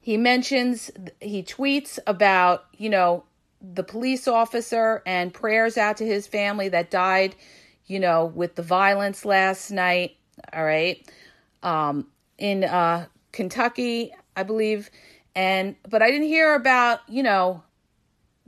He 0.00 0.16
mentions, 0.16 0.92
he 1.20 1.42
tweets 1.42 1.98
about, 2.06 2.66
you 2.78 2.88
know, 2.88 3.24
the 3.60 3.82
police 3.82 4.26
officer 4.26 5.02
and 5.06 5.32
prayers 5.32 5.76
out 5.76 5.96
to 5.98 6.06
his 6.06 6.26
family 6.26 6.68
that 6.70 6.90
died, 6.90 7.34
you 7.86 8.00
know, 8.00 8.26
with 8.26 8.54
the 8.54 8.62
violence 8.62 9.24
last 9.24 9.70
night, 9.70 10.16
all 10.52 10.64
right? 10.64 11.06
Um, 11.62 12.06
in 12.38 12.64
uh, 12.64 13.06
Kentucky, 13.32 14.14
I 14.36 14.42
believe. 14.42 14.90
And, 15.34 15.76
but 15.88 16.02
I 16.02 16.10
didn't 16.10 16.28
hear 16.28 16.54
about, 16.54 17.00
you 17.08 17.22
know, 17.22 17.62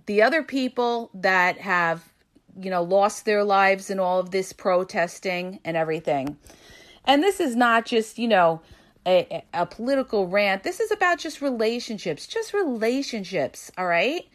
the 0.07 0.23
other 0.23 0.43
people 0.43 1.11
that 1.15 1.59
have 1.59 2.13
you 2.61 2.71
know, 2.71 2.83
lost 2.83 3.25
their 3.25 3.45
lives 3.45 3.91
in 3.91 3.99
all 3.99 4.19
of 4.19 4.31
this 4.31 4.53
protesting 4.53 5.61
and 5.65 5.77
everything. 5.77 6.37
And 7.05 7.23
this 7.23 7.41
is 7.41 7.57
not 7.57 7.87
just, 7.87 8.19
you 8.19 8.29
know, 8.29 8.61
a, 9.07 9.43
a 9.53 9.67
political 9.67 10.29
rant. 10.29 10.63
This 10.63 10.81
is 10.81 10.93
about 10.93 11.19
just 11.19 11.41
relationships, 11.41 12.27
just 12.27 12.53
relationships, 12.53 13.71
all 13.77 13.87
right? 13.87 14.27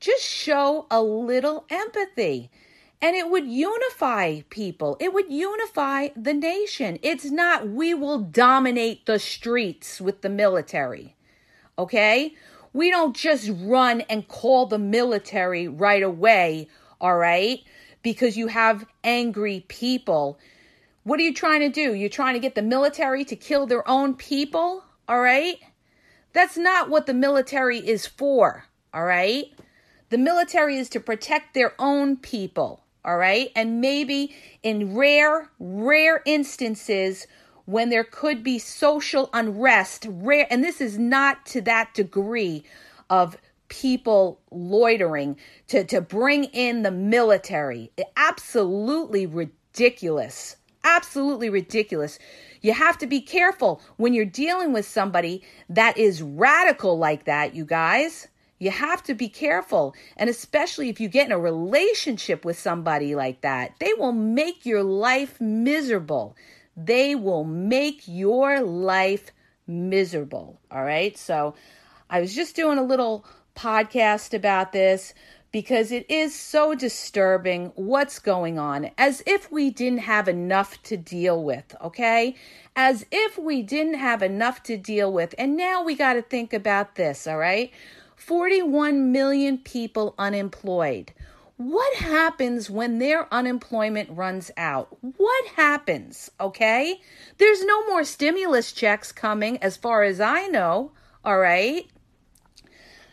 Just 0.00 0.22
show 0.22 0.86
a 0.90 1.02
little 1.02 1.64
empathy 1.70 2.50
and 3.02 3.14
it 3.14 3.30
would 3.30 3.46
unify 3.46 4.40
people. 4.48 4.96
It 5.00 5.12
would 5.12 5.30
unify 5.30 6.08
the 6.16 6.34
nation. 6.34 6.98
It's 7.02 7.26
not 7.26 7.68
we 7.68 7.94
will 7.94 8.18
dominate 8.18 9.06
the 9.06 9.18
streets 9.18 10.00
with 10.00 10.22
the 10.22 10.30
military. 10.30 11.14
Okay? 11.78 12.34
We 12.72 12.90
don't 12.90 13.16
just 13.16 13.50
run 13.54 14.02
and 14.02 14.28
call 14.28 14.66
the 14.66 14.78
military 14.78 15.68
right 15.68 16.02
away 16.02 16.68
all 17.00 17.16
right? 17.16 17.62
Because 18.02 18.36
you 18.36 18.48
have 18.48 18.86
angry 19.04 19.64
people. 19.68 20.38
What 21.04 21.20
are 21.20 21.24
you 21.24 21.34
trying 21.34 21.60
to 21.60 21.68
do? 21.68 21.94
You're 21.94 22.08
trying 22.08 22.34
to 22.34 22.40
get 22.40 22.54
the 22.54 22.62
military 22.62 23.24
to 23.24 23.36
kill 23.36 23.66
their 23.66 23.88
own 23.88 24.14
people, 24.14 24.84
all 25.08 25.20
right? 25.20 25.58
That's 26.32 26.56
not 26.56 26.90
what 26.90 27.06
the 27.06 27.14
military 27.14 27.78
is 27.78 28.06
for, 28.06 28.66
all 28.92 29.04
right? 29.04 29.52
The 30.08 30.18
military 30.18 30.76
is 30.76 30.88
to 30.90 31.00
protect 31.00 31.54
their 31.54 31.74
own 31.78 32.16
people, 32.16 32.84
all 33.04 33.16
right? 33.16 33.50
And 33.56 33.80
maybe 33.80 34.34
in 34.62 34.94
rare, 34.94 35.50
rare 35.58 36.22
instances 36.24 37.26
when 37.64 37.90
there 37.90 38.04
could 38.04 38.44
be 38.44 38.58
social 38.58 39.28
unrest, 39.32 40.06
rare, 40.08 40.46
and 40.50 40.62
this 40.62 40.80
is 40.80 40.98
not 40.98 41.44
to 41.46 41.60
that 41.62 41.92
degree 41.94 42.62
of 43.10 43.36
people 43.68 44.40
loitering 44.52 45.36
to, 45.66 45.82
to 45.84 46.00
bring 46.00 46.44
in 46.44 46.82
the 46.82 46.90
military. 46.92 47.90
Absolutely 48.16 49.26
ridiculous. 49.26 50.56
Absolutely 50.84 51.50
ridiculous. 51.50 52.20
You 52.62 52.72
have 52.72 52.96
to 52.98 53.08
be 53.08 53.20
careful 53.20 53.82
when 53.96 54.14
you're 54.14 54.24
dealing 54.24 54.72
with 54.72 54.86
somebody 54.86 55.42
that 55.68 55.98
is 55.98 56.22
radical 56.22 56.96
like 56.96 57.24
that, 57.24 57.56
you 57.56 57.64
guys. 57.64 58.28
You 58.58 58.70
have 58.70 59.02
to 59.04 59.14
be 59.14 59.28
careful. 59.28 59.94
And 60.16 60.30
especially 60.30 60.88
if 60.88 61.00
you 61.00 61.08
get 61.08 61.26
in 61.26 61.32
a 61.32 61.38
relationship 61.38 62.44
with 62.44 62.58
somebody 62.58 63.14
like 63.14 63.42
that, 63.42 63.74
they 63.78 63.92
will 63.94 64.12
make 64.12 64.64
your 64.64 64.82
life 64.82 65.40
miserable. 65.40 66.36
They 66.76 67.14
will 67.14 67.44
make 67.44 68.02
your 68.06 68.60
life 68.60 69.30
miserable. 69.66 70.60
All 70.70 70.84
right. 70.84 71.16
So 71.16 71.54
I 72.08 72.20
was 72.20 72.34
just 72.34 72.56
doing 72.56 72.78
a 72.78 72.84
little 72.84 73.26
podcast 73.54 74.34
about 74.34 74.72
this 74.72 75.14
because 75.52 75.90
it 75.90 76.04
is 76.10 76.34
so 76.34 76.74
disturbing 76.74 77.72
what's 77.76 78.18
going 78.18 78.58
on, 78.58 78.90
as 78.98 79.22
if 79.26 79.50
we 79.50 79.70
didn't 79.70 80.00
have 80.00 80.28
enough 80.28 80.82
to 80.82 80.98
deal 80.98 81.42
with, 81.42 81.74
okay? 81.82 82.34
As 82.74 83.06
if 83.10 83.38
we 83.38 83.62
didn't 83.62 83.94
have 83.94 84.22
enough 84.22 84.62
to 84.64 84.76
deal 84.76 85.10
with. 85.10 85.34
And 85.38 85.56
now 85.56 85.82
we 85.82 85.94
got 85.94 86.14
to 86.14 86.22
think 86.22 86.52
about 86.52 86.96
this, 86.96 87.26
all 87.26 87.38
right? 87.38 87.72
41 88.16 89.12
million 89.12 89.58
people 89.58 90.14
unemployed. 90.18 91.12
What 91.58 91.96
happens 91.96 92.68
when 92.68 92.98
their 92.98 93.32
unemployment 93.32 94.10
runs 94.10 94.50
out? 94.56 94.88
What 95.00 95.46
happens? 95.48 96.30
Okay? 96.40 97.00
There's 97.38 97.64
no 97.64 97.86
more 97.86 98.04
stimulus 98.04 98.72
checks 98.72 99.12
coming, 99.12 99.62
as 99.62 99.76
far 99.76 100.02
as 100.02 100.20
I 100.20 100.48
know. 100.48 100.92
All 101.24 101.38
right? 101.38 101.86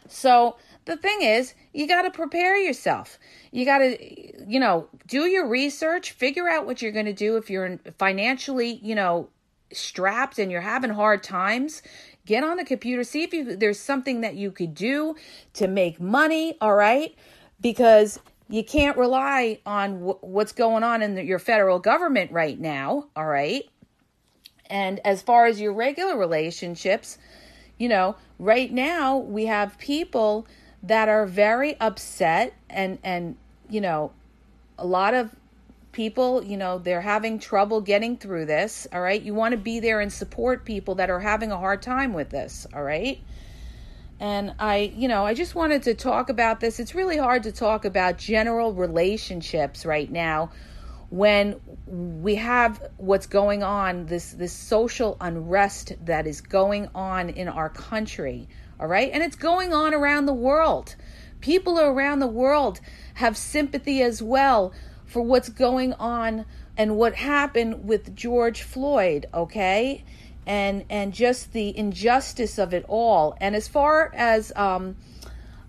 So 0.10 0.58
the 0.86 0.98
thing 0.98 1.22
is, 1.22 1.54
you 1.74 1.88
got 1.88 2.02
to 2.02 2.12
prepare 2.12 2.58
yourself. 2.58 3.18
You 3.52 3.66
got 3.66 3.80
to, 3.80 4.50
you 4.50 4.60
know, 4.60 4.90
do 5.08 5.26
your 5.26 5.48
research, 5.48 6.12
figure 6.12 6.50
out 6.50 6.66
what 6.66 6.82
you're 6.82 6.92
going 6.92 7.06
to 7.06 7.14
do 7.14 7.38
if 7.38 7.50
you're 7.50 7.80
financially, 7.98 8.80
you 8.84 8.96
know, 8.96 9.30
strapped 9.72 10.38
and 10.38 10.52
you're 10.52 10.62
having 10.62 10.92
hard 10.92 11.24
times. 11.24 11.82
Get 12.26 12.44
on 12.44 12.58
the 12.58 12.66
computer, 12.66 13.04
see 13.04 13.24
if 13.24 13.34
you, 13.34 13.56
there's 13.56 13.80
something 13.80 14.22
that 14.22 14.36
you 14.36 14.52
could 14.52 14.74
do 14.74 15.16
to 15.54 15.68
make 15.68 16.00
money, 16.00 16.58
all 16.62 16.76
right? 16.76 17.14
Because 17.60 18.20
you 18.50 18.64
can't 18.64 18.98
rely 18.98 19.60
on 19.66 20.00
w- 20.00 20.18
what's 20.22 20.54
going 20.54 20.84
on 20.84 21.02
in 21.02 21.16
the, 21.16 21.24
your 21.24 21.40
federal 21.40 21.80
government 21.80 22.32
right 22.32 22.60
now, 22.60 23.08
all 23.16 23.26
right? 23.26 23.64
And 24.68 25.00
as 25.06 25.22
far 25.22 25.48
as 25.48 25.60
your 25.60 25.74
regular 25.74 26.18
relationships, 26.18 27.18
you 27.78 27.90
know, 27.90 28.16
right 28.40 28.72
now 28.72 29.18
we 29.18 29.46
have 29.48 29.78
people 29.78 30.48
that 30.82 31.10
are 31.10 31.26
very 31.26 31.80
upset 31.80 32.54
and 32.70 33.00
and 33.04 33.36
you 33.70 33.82
know, 33.82 34.12
a 34.78 34.86
lot 34.86 35.14
of 35.14 35.36
people, 35.94 36.44
you 36.44 36.58
know, 36.58 36.80
they're 36.80 37.02
having 37.02 37.40
trouble 37.40 37.80
getting 37.80 38.18
through 38.18 38.46
this, 38.46 38.86
all 38.92 39.02
right? 39.02 39.22
You 39.22 39.34
want 39.34 39.54
to 39.54 39.58
be 39.58 39.80
there 39.80 40.02
and 40.02 40.12
support 40.12 40.66
people 40.66 40.96
that 40.96 41.10
are 41.10 41.20
having 41.20 41.52
a 41.52 41.58
hard 41.58 41.82
time 41.82 42.14
with 42.14 42.30
this, 42.30 42.68
all 42.74 42.84
right? 42.84 43.22
And 44.20 44.56
I, 44.60 44.94
you 44.96 45.08
know, 45.08 45.26
I 45.26 45.34
just 45.34 45.56
wanted 45.56 45.84
to 45.84 45.94
talk 45.94 46.30
about 46.30 46.60
this. 46.60 46.80
It's 46.80 46.94
really 46.94 47.18
hard 47.18 47.44
to 47.44 47.52
talk 47.52 47.86
about 47.86 48.18
general 48.18 48.74
relationships 48.74 49.86
right 49.86 50.12
now 50.12 50.52
when 51.14 51.62
we 51.86 52.34
have 52.34 52.82
what's 52.98 53.28
going 53.28 53.62
on 53.62 54.08
this 54.08 54.32
this 54.32 54.52
social 54.52 55.16
unrest 55.22 55.94
that 56.04 56.26
is 56.26 56.42
going 56.42 56.90
on 56.96 57.30
in 57.30 57.48
our 57.48 57.70
country 57.70 58.48
all 58.80 58.88
right 58.88 59.12
and 59.14 59.22
it's 59.22 59.36
going 59.36 59.72
on 59.72 59.94
around 59.94 60.26
the 60.26 60.34
world 60.34 60.96
people 61.40 61.80
around 61.80 62.18
the 62.18 62.26
world 62.26 62.80
have 63.14 63.38
sympathy 63.38 64.02
as 64.02 64.24
well 64.24 64.74
for 65.14 65.22
what's 65.22 65.50
going 65.50 65.94
on 65.94 66.46
and 66.76 66.98
what 66.98 67.16
happened 67.16 67.88
with 67.88 68.16
George 68.16 68.64
Floyd 68.64 69.28
okay 69.34 70.04
and 70.46 70.84
and 70.90 71.14
just 71.14 71.54
the 71.54 71.78
injustice 71.78 72.58
of 72.58 72.74
it 72.74 72.84
all 72.90 73.38
and 73.40 73.56
as 73.56 73.68
far 73.68 74.12
as 74.14 74.52
um 74.56 74.96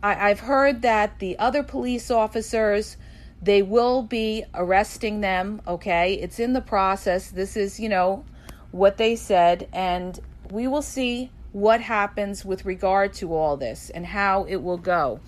I, 0.03 0.31
I've 0.31 0.41
heard 0.41 0.83
that 0.83 1.19
the 1.19 1.39
other 1.39 1.63
police 1.63 2.11
officers 2.11 2.97
they 3.45 3.61
will 3.61 4.03
be 4.03 4.45
arresting 4.55 5.21
them, 5.21 5.61
okay? 5.69 6.15
It's 6.15 6.41
in 6.41 6.55
the 6.55 6.63
process. 6.63 7.31
This 7.31 7.59
is, 7.59 7.79
you 7.79 7.91
know, 7.91 8.25
what 8.71 8.97
they 8.97 9.17
said, 9.17 9.69
and 9.71 10.19
we 10.51 10.67
will 10.67 10.83
see 10.83 11.31
what 11.53 11.83
happens 11.83 12.43
with 12.45 12.65
regard 12.65 13.13
to 13.15 13.35
all 13.35 13.57
this 13.59 13.91
and 13.91 14.07
how 14.07 14.45
it 14.45 14.57
will 14.57 14.79
go. 14.79 15.21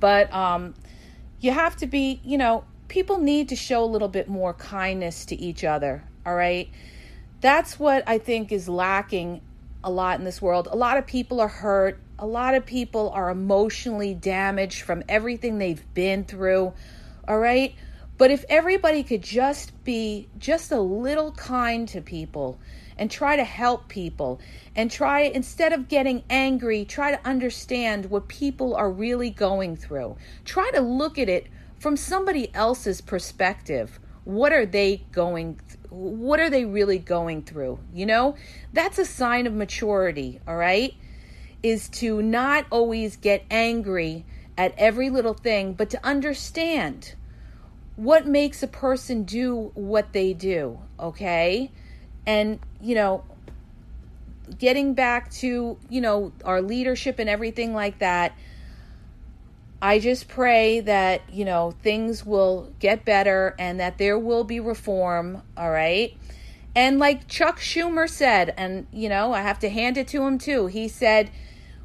But 0.00 0.32
um, 0.32 0.74
you 1.40 1.52
have 1.52 1.76
to 1.76 1.86
be, 1.86 2.20
you 2.24 2.38
know, 2.38 2.64
people 2.90 3.18
need 3.18 3.48
to 3.48 3.56
show 3.56 3.82
a 3.82 3.86
little 3.86 4.08
bit 4.08 4.28
more 4.28 4.52
kindness 4.52 5.24
to 5.26 5.36
each 5.36 5.64
other, 5.64 6.04
all 6.26 6.34
right? 6.34 6.68
That's 7.40 7.78
what 7.78 8.04
I 8.06 8.18
think 8.18 8.52
is 8.52 8.68
lacking 8.68 9.40
a 9.82 9.90
lot 9.90 10.18
in 10.18 10.26
this 10.26 10.42
world. 10.42 10.68
A 10.70 10.76
lot 10.76 10.98
of 10.98 11.06
people 11.06 11.40
are 11.40 11.48
hurt. 11.48 11.98
A 12.18 12.26
lot 12.26 12.54
of 12.54 12.66
people 12.66 13.08
are 13.10 13.30
emotionally 13.30 14.12
damaged 14.12 14.82
from 14.82 15.02
everything 15.08 15.56
they've 15.56 15.82
been 15.94 16.24
through 16.24 16.74
all 17.30 17.38
right? 17.38 17.74
But 18.18 18.32
if 18.32 18.44
everybody 18.48 19.04
could 19.04 19.22
just 19.22 19.72
be 19.84 20.28
just 20.38 20.72
a 20.72 20.80
little 20.80 21.32
kind 21.32 21.88
to 21.88 22.02
people 22.02 22.58
and 22.98 23.10
try 23.10 23.36
to 23.36 23.44
help 23.44 23.88
people 23.88 24.40
and 24.76 24.90
try, 24.90 25.20
instead 25.20 25.72
of 25.72 25.88
getting 25.88 26.24
angry, 26.28 26.84
try 26.84 27.12
to 27.12 27.26
understand 27.26 28.06
what 28.06 28.28
people 28.28 28.74
are 28.74 28.90
really 28.90 29.30
going 29.30 29.76
through. 29.76 30.16
Try 30.44 30.70
to 30.72 30.80
look 30.80 31.18
at 31.18 31.28
it 31.28 31.46
from 31.80 31.96
somebody 31.96 32.54
else's 32.54 33.00
perspective. 33.00 33.98
What 34.24 34.52
are 34.52 34.66
they 34.66 35.02
going 35.10 35.58
what 35.88 36.38
are 36.38 36.50
they 36.50 36.64
really 36.64 36.98
going 36.98 37.42
through? 37.42 37.80
You 37.92 38.06
know, 38.06 38.36
that's 38.72 38.98
a 38.98 39.04
sign 39.04 39.48
of 39.48 39.54
maturity, 39.54 40.40
all 40.46 40.56
right? 40.56 40.94
Is 41.64 41.88
to 41.88 42.22
not 42.22 42.66
always 42.70 43.16
get 43.16 43.44
angry 43.50 44.24
at 44.56 44.72
every 44.78 45.10
little 45.10 45.34
thing, 45.34 45.72
but 45.72 45.90
to 45.90 46.06
understand 46.06 47.14
what 47.96 48.26
makes 48.26 48.62
a 48.62 48.68
person 48.68 49.24
do 49.24 49.72
what 49.74 50.12
they 50.12 50.32
do, 50.32 50.78
okay? 50.98 51.70
And, 52.24 52.60
you 52.80 52.94
know, 52.94 53.24
getting 54.58 54.94
back 54.94 55.30
to, 55.32 55.76
you 55.88 56.00
know, 56.00 56.32
our 56.44 56.62
leadership 56.62 57.18
and 57.18 57.28
everything 57.28 57.74
like 57.74 57.98
that, 57.98 58.32
I 59.82 59.98
just 59.98 60.28
pray 60.28 60.80
that, 60.80 61.22
you 61.32 61.44
know, 61.44 61.72
things 61.82 62.26
will 62.26 62.72
get 62.78 63.04
better 63.04 63.54
and 63.58 63.80
that 63.80 63.96
there 63.96 64.18
will 64.18 64.44
be 64.44 64.60
reform, 64.60 65.42
all 65.56 65.70
right? 65.70 66.16
And 66.76 66.98
like 66.98 67.28
Chuck 67.28 67.58
Schumer 67.58 68.08
said, 68.08 68.52
and, 68.56 68.86
you 68.92 69.08
know, 69.08 69.32
I 69.32 69.40
have 69.40 69.58
to 69.60 69.70
hand 69.70 69.96
it 69.96 70.06
to 70.08 70.22
him 70.22 70.38
too, 70.38 70.66
he 70.66 70.86
said, 70.86 71.30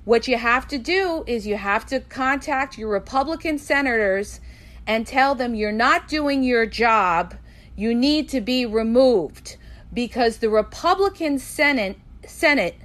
what 0.03 0.27
you 0.27 0.37
have 0.37 0.67
to 0.67 0.77
do 0.77 1.23
is 1.25 1.47
you 1.47 1.57
have 1.57 1.85
to 1.87 1.99
contact 1.99 2.77
your 2.77 2.89
Republican 2.89 3.57
senators 3.57 4.39
and 4.85 5.07
tell 5.07 5.33
them 5.33 5.55
you're 5.55 5.71
not 5.71 6.07
doing 6.07 6.43
your 6.43 6.65
job. 6.65 7.33
You 7.75 7.95
need 7.95 8.29
to 8.29 8.41
be 8.41 8.65
removed 8.65 9.57
because 9.93 10.37
the 10.37 10.49
Republican 10.49 11.39
Senate 11.39 11.97
Senate 12.27 12.75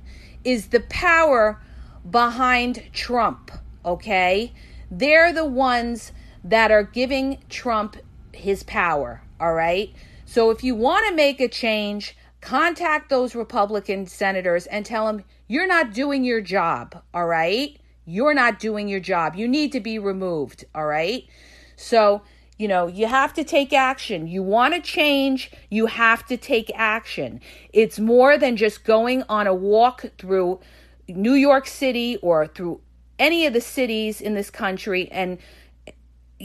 is 0.44 0.68
the 0.68 0.80
power 0.80 1.60
behind 2.08 2.82
Trump, 2.92 3.50
okay? 3.84 4.52
They're 4.90 5.32
the 5.32 5.44
ones 5.44 6.12
that 6.42 6.70
are 6.70 6.82
giving 6.82 7.38
Trump 7.48 7.96
his 8.32 8.62
power, 8.62 9.22
all 9.38 9.54
right? 9.54 9.92
So 10.24 10.50
if 10.50 10.64
you 10.64 10.74
want 10.74 11.06
to 11.08 11.14
make 11.14 11.40
a 11.40 11.48
change, 11.48 12.16
contact 12.40 13.08
those 13.08 13.34
Republican 13.34 14.06
senators 14.06 14.66
and 14.66 14.84
tell 14.86 15.06
them 15.06 15.24
you're 15.46 15.66
not 15.66 15.92
doing 15.92 16.24
your 16.24 16.40
job, 16.40 17.02
all 17.12 17.26
right? 17.26 17.78
You're 18.04 18.34
not 18.34 18.58
doing 18.58 18.88
your 18.88 19.00
job. 19.00 19.36
You 19.36 19.46
need 19.46 19.72
to 19.72 19.80
be 19.80 19.98
removed, 19.98 20.64
all 20.74 20.86
right? 20.86 21.24
So, 21.76 22.22
you 22.58 22.68
know, 22.68 22.86
you 22.86 23.06
have 23.06 23.32
to 23.34 23.44
take 23.44 23.72
action. 23.72 24.26
You 24.26 24.42
want 24.42 24.74
to 24.74 24.80
change, 24.80 25.50
you 25.70 25.86
have 25.86 26.26
to 26.26 26.36
take 26.36 26.70
action. 26.74 27.40
It's 27.72 27.98
more 27.98 28.36
than 28.38 28.56
just 28.56 28.84
going 28.84 29.22
on 29.28 29.46
a 29.46 29.54
walk 29.54 30.04
through 30.18 30.60
New 31.08 31.34
York 31.34 31.66
City 31.66 32.16
or 32.18 32.46
through 32.46 32.80
any 33.20 33.46
of 33.46 33.52
the 33.52 33.60
cities 33.60 34.20
in 34.20 34.34
this 34.34 34.50
country 34.50 35.08
and 35.12 35.38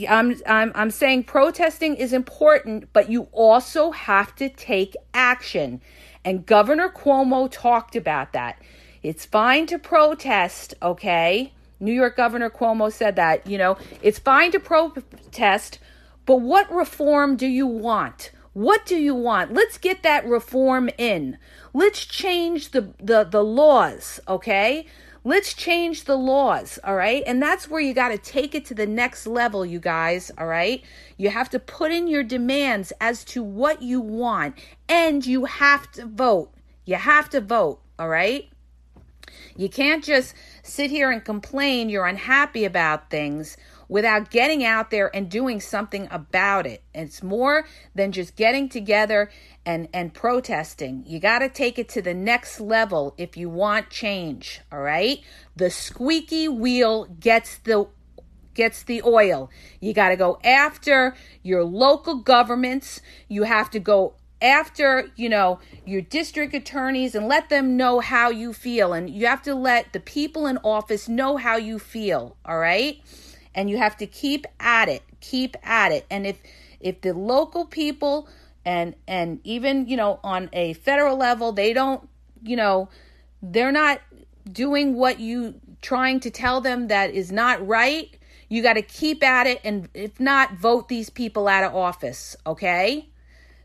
I'm 0.08 0.36
I'm 0.46 0.72
I'm 0.74 0.90
saying 0.90 1.24
protesting 1.24 1.96
is 1.96 2.12
important, 2.12 2.92
but 2.92 3.08
you 3.10 3.28
also 3.32 3.92
have 3.92 4.34
to 4.36 4.50
take 4.50 4.94
action. 5.14 5.80
And 6.22 6.44
Governor 6.44 6.90
Cuomo 6.90 7.48
talked 7.50 7.96
about 7.96 8.34
that. 8.34 8.60
It's 9.02 9.24
fine 9.24 9.66
to 9.68 9.78
protest, 9.78 10.74
okay? 10.82 11.54
New 11.80 11.92
York 11.92 12.16
Governor 12.16 12.50
Cuomo 12.50 12.92
said 12.92 13.16
that, 13.16 13.46
you 13.46 13.56
know, 13.56 13.78
it's 14.02 14.18
fine 14.18 14.52
to 14.52 14.60
protest, 14.60 15.78
but 16.26 16.36
what 16.36 16.70
reform 16.70 17.36
do 17.36 17.46
you 17.46 17.66
want? 17.66 18.32
What 18.52 18.84
do 18.84 18.96
you 18.96 19.14
want? 19.14 19.52
Let's 19.52 19.78
get 19.78 20.02
that 20.02 20.26
reform 20.26 20.90
in. 20.98 21.38
Let's 21.72 22.04
change 22.04 22.72
the 22.72 22.92
the 22.98 23.24
the 23.24 23.44
laws, 23.44 24.20
okay? 24.28 24.86
Let's 25.26 25.54
change 25.54 26.04
the 26.04 26.16
laws, 26.16 26.78
all 26.84 26.94
right? 26.94 27.24
And 27.26 27.42
that's 27.42 27.68
where 27.68 27.80
you 27.80 27.94
got 27.94 28.10
to 28.10 28.18
take 28.18 28.54
it 28.54 28.64
to 28.66 28.74
the 28.74 28.86
next 28.86 29.26
level, 29.26 29.66
you 29.66 29.80
guys, 29.80 30.30
all 30.38 30.46
right? 30.46 30.84
You 31.16 31.30
have 31.30 31.50
to 31.50 31.58
put 31.58 31.90
in 31.90 32.06
your 32.06 32.22
demands 32.22 32.92
as 33.00 33.24
to 33.24 33.42
what 33.42 33.82
you 33.82 34.00
want, 34.00 34.54
and 34.88 35.26
you 35.26 35.46
have 35.46 35.90
to 35.94 36.06
vote. 36.06 36.52
You 36.84 36.94
have 36.94 37.28
to 37.30 37.40
vote, 37.40 37.80
all 37.98 38.08
right? 38.08 38.48
You 39.56 39.68
can't 39.68 40.04
just 40.04 40.32
sit 40.62 40.92
here 40.92 41.10
and 41.10 41.24
complain 41.24 41.88
you're 41.88 42.06
unhappy 42.06 42.64
about 42.64 43.10
things 43.10 43.56
without 43.88 44.30
getting 44.30 44.64
out 44.64 44.90
there 44.90 45.14
and 45.14 45.30
doing 45.30 45.60
something 45.60 46.08
about 46.10 46.66
it. 46.66 46.82
It's 46.94 47.22
more 47.22 47.66
than 47.94 48.12
just 48.12 48.36
getting 48.36 48.68
together 48.68 49.30
and 49.64 49.88
and 49.92 50.12
protesting. 50.12 51.04
You 51.06 51.18
got 51.18 51.40
to 51.40 51.48
take 51.48 51.78
it 51.78 51.88
to 51.90 52.02
the 52.02 52.14
next 52.14 52.60
level 52.60 53.14
if 53.18 53.36
you 53.36 53.48
want 53.48 53.90
change, 53.90 54.60
all 54.72 54.80
right? 54.80 55.20
The 55.56 55.70
squeaky 55.70 56.48
wheel 56.48 57.04
gets 57.04 57.58
the 57.58 57.88
gets 58.54 58.82
the 58.82 59.02
oil. 59.02 59.50
You 59.80 59.92
got 59.92 60.08
to 60.08 60.16
go 60.16 60.38
after 60.42 61.14
your 61.42 61.62
local 61.62 62.16
governments. 62.16 63.00
You 63.28 63.44
have 63.44 63.70
to 63.70 63.78
go 63.78 64.14
after, 64.42 65.10
you 65.16 65.28
know, 65.28 65.60
your 65.84 66.00
district 66.00 66.54
attorneys 66.54 67.14
and 67.14 67.28
let 67.28 67.48
them 67.48 67.76
know 67.76 68.00
how 68.00 68.30
you 68.30 68.52
feel 68.52 68.92
and 68.92 69.08
you 69.08 69.26
have 69.26 69.42
to 69.42 69.54
let 69.54 69.92
the 69.92 70.00
people 70.00 70.46
in 70.46 70.58
office 70.58 71.08
know 71.08 71.36
how 71.36 71.56
you 71.56 71.78
feel, 71.78 72.36
all 72.44 72.58
right? 72.58 73.00
And 73.56 73.68
you 73.68 73.78
have 73.78 73.96
to 73.96 74.06
keep 74.06 74.46
at 74.60 74.88
it 74.88 75.02
keep 75.26 75.56
at 75.62 75.92
it. 75.92 76.06
And 76.10 76.26
if 76.26 76.40
if 76.80 77.00
the 77.00 77.12
local 77.12 77.66
people 77.66 78.28
and 78.64 78.94
and 79.06 79.40
even 79.44 79.86
you 79.88 79.96
know 79.96 80.20
on 80.22 80.48
a 80.52 80.74
federal 80.74 81.16
level 81.16 81.52
they 81.52 81.72
don't 81.72 82.08
you 82.42 82.56
know 82.56 82.88
they're 83.42 83.72
not 83.72 84.00
doing 84.50 84.94
what 84.94 85.20
you 85.20 85.60
trying 85.82 86.20
to 86.20 86.30
tell 86.30 86.60
them 86.60 86.88
that 86.88 87.10
is 87.10 87.32
not 87.32 87.66
right 87.66 88.18
you 88.48 88.62
got 88.62 88.74
to 88.74 88.82
keep 88.82 89.24
at 89.24 89.46
it 89.46 89.60
and 89.64 89.88
if 89.94 90.20
not 90.20 90.54
vote 90.54 90.88
these 90.88 91.10
people 91.10 91.48
out 91.48 91.64
of 91.64 91.74
office 91.74 92.36
okay? 92.46 93.08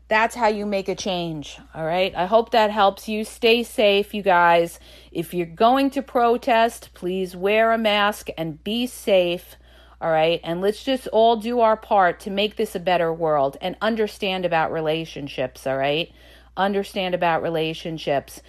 That's 0.08 0.34
how 0.34 0.48
you 0.48 0.66
make 0.66 0.88
a 0.88 0.94
change 0.94 1.58
all 1.74 1.84
right? 1.84 2.14
I 2.14 2.26
hope 2.26 2.50
that 2.50 2.70
helps 2.70 3.08
you. 3.08 3.24
Stay 3.24 3.62
safe 3.62 4.14
you 4.14 4.22
guys. 4.22 4.78
If 5.10 5.34
you're 5.34 5.46
going 5.46 5.90
to 5.90 6.02
protest 6.02 6.90
please 6.94 7.36
wear 7.36 7.72
a 7.72 7.78
mask 7.78 8.28
and 8.38 8.62
be 8.62 8.86
safe 8.86 9.56
all 10.02 10.10
right. 10.10 10.40
And 10.42 10.60
let's 10.60 10.82
just 10.82 11.06
all 11.08 11.36
do 11.36 11.60
our 11.60 11.76
part 11.76 12.18
to 12.20 12.30
make 12.30 12.56
this 12.56 12.74
a 12.74 12.80
better 12.80 13.12
world 13.12 13.56
and 13.60 13.76
understand 13.80 14.44
about 14.44 14.72
relationships. 14.72 15.64
All 15.64 15.76
right. 15.78 16.12
Understand 16.56 17.14
about 17.14 17.40
relationships. 17.40 18.42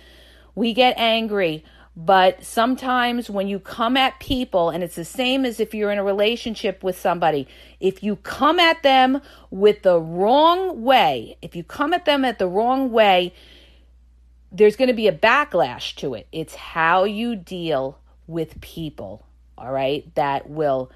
We 0.56 0.74
get 0.74 0.98
angry, 0.98 1.64
but 1.96 2.44
sometimes 2.44 3.30
when 3.30 3.48
you 3.48 3.60
come 3.60 3.96
at 3.98 4.20
people, 4.20 4.72
and 4.72 4.84
it's 4.84 4.96
the 4.96 5.06
same 5.06 5.46
as 5.46 5.60
if 5.60 5.76
you're 5.76 5.92
in 5.92 6.00
a 6.00 6.04
relationship 6.04 6.84
with 6.84 7.00
somebody, 7.00 7.48
if 7.80 8.02
you 8.02 8.16
come 8.16 8.60
at 8.60 8.82
them 8.82 9.22
with 9.52 9.84
the 9.84 10.00
wrong 10.00 10.82
way, 10.82 11.38
if 11.44 11.56
you 11.56 11.64
come 11.64 11.94
at 11.94 12.06
them 12.06 12.26
at 12.26 12.40
the 12.40 12.48
wrong 12.48 12.92
way, 12.92 13.32
there's 14.52 14.76
going 14.76 14.88
to 14.88 14.94
be 14.96 15.08
a 15.08 15.16
backlash 15.16 15.96
to 15.98 16.16
it. 16.16 16.28
It's 16.32 16.56
how 16.56 17.04
you 17.04 17.36
deal 17.36 18.00
with 18.26 18.60
people, 18.60 19.24
all 19.56 19.72
right, 19.72 20.14
that 20.16 20.50
will 20.50 20.92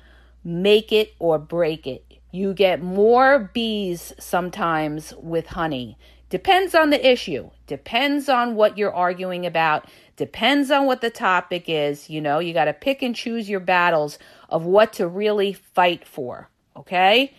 make 0.48 0.94
it 0.94 1.14
or 1.20 1.38
break 1.38 1.86
it. 1.86 2.06
You 2.32 2.54
get 2.54 2.82
more 2.82 3.52
bees 3.54 4.14
sometimes 4.18 5.14
with 5.18 5.48
honey. 5.48 5.98
Depends 6.30 6.74
on 6.74 6.90
the 6.90 7.06
issue, 7.06 7.50
depends 7.68 8.30
on 8.30 8.56
what 8.56 8.78
you're 8.78 8.94
arguing 8.94 9.46
about, 9.46 9.90
depends 10.16 10.72
on 10.72 10.86
what 10.86 11.02
the 11.02 11.10
topic 11.10 11.66
is. 11.68 12.10
You 12.10 12.22
know, 12.22 12.40
you 12.40 12.54
got 12.54 12.66
to 12.66 12.74
pick 12.74 13.02
and 13.02 13.16
choose 13.16 13.50
your 13.50 13.60
battles 13.60 14.18
of 14.50 14.66
what 14.66 14.94
to 14.94 15.08
really 15.08 15.52
fight 15.52 16.08
for, 16.08 16.50
okay? 16.78 17.34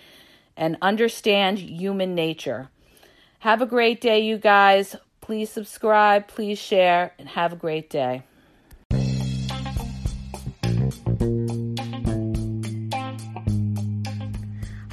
And 0.55 0.77
understand 0.83 1.59
human 1.59 2.15
nature. 2.15 2.69
Have 3.41 3.63
a 3.63 3.67
great 3.67 4.03
day, 4.03 4.21
you 4.21 4.37
guys. 4.37 4.97
Please 5.23 5.51
subscribe, 5.51 6.29
please 6.29 6.59
share, 6.59 7.15
and 7.19 7.29
have 7.29 7.55
a 7.55 7.57
great 7.57 7.89
day. 7.89 8.25